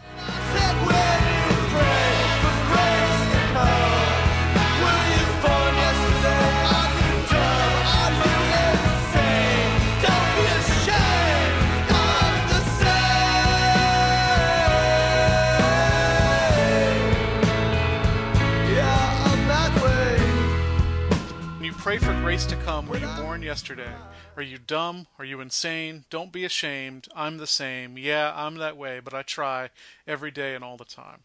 [21.90, 23.92] Pray for grace to come, were you born yesterday?
[24.38, 25.08] Are you dumb?
[25.18, 26.06] Are you insane?
[26.12, 27.08] Don't be ashamed.
[27.16, 27.98] I'm the same.
[27.98, 29.72] Yeah, I'm that way, but I try
[30.06, 31.22] every day and all the time.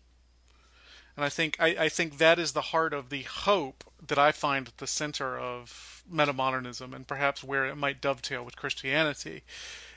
[1.17, 4.33] And I think I, I think that is the heart of the hope that I
[4.33, 9.43] find at the center of metamodernism and perhaps where it might dovetail with Christianity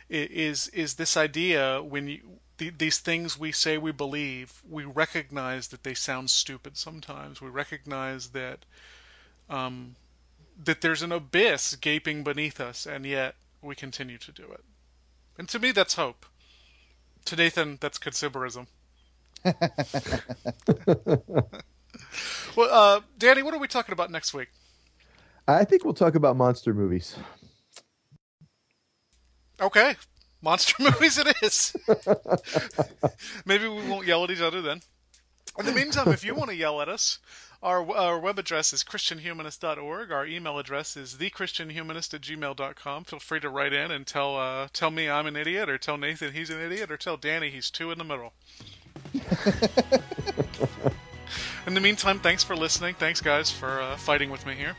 [0.10, 5.68] is is this idea when you the, these things we say we believe, we recognize
[5.68, 7.42] that they sound stupid sometimes.
[7.42, 8.66] We recognize that
[9.50, 9.96] um,
[10.64, 14.64] that there's an abyss gaping beneath us, and yet we continue to do it.
[15.38, 16.26] And to me, that's hope.
[17.26, 18.68] To Nathan, that's consumerism.
[22.56, 24.50] well, uh, Danny, what are we talking about next week?
[25.48, 27.16] I think we'll talk about monster movies.
[29.62, 29.96] Okay,
[30.42, 31.76] monster movies it is.
[33.46, 34.82] Maybe we won't yell at each other then.
[35.58, 37.18] In the meantime, if you want to yell at us,
[37.64, 40.12] our, our web address is christianhumanist.org.
[40.12, 43.06] Our email address is thechristianhumanist at gmail.com.
[43.06, 45.98] Feel free to write in and tell uh, tell me I'm an idiot, or tell
[45.98, 48.34] Nathan he's an idiot, or tell Danny he's two in the middle.
[51.68, 52.96] in the meantime, thanks for listening.
[52.96, 54.76] Thanks, guys, for uh, fighting with me here.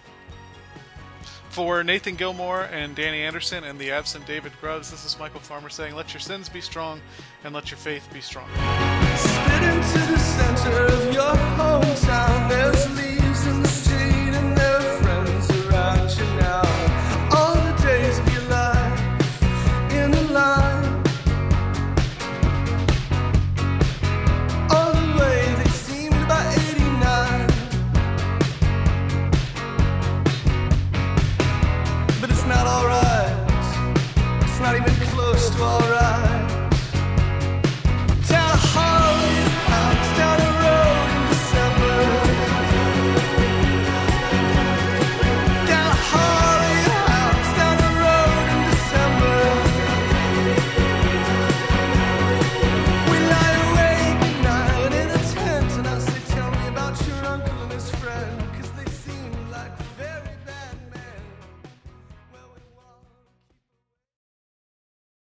[1.51, 5.69] For Nathan Gilmour and Danny Anderson and the absent David Grubbs, this is Michial Farmer
[5.69, 7.01] saying, Let your sins be strong
[7.43, 8.49] and let your faith be strong.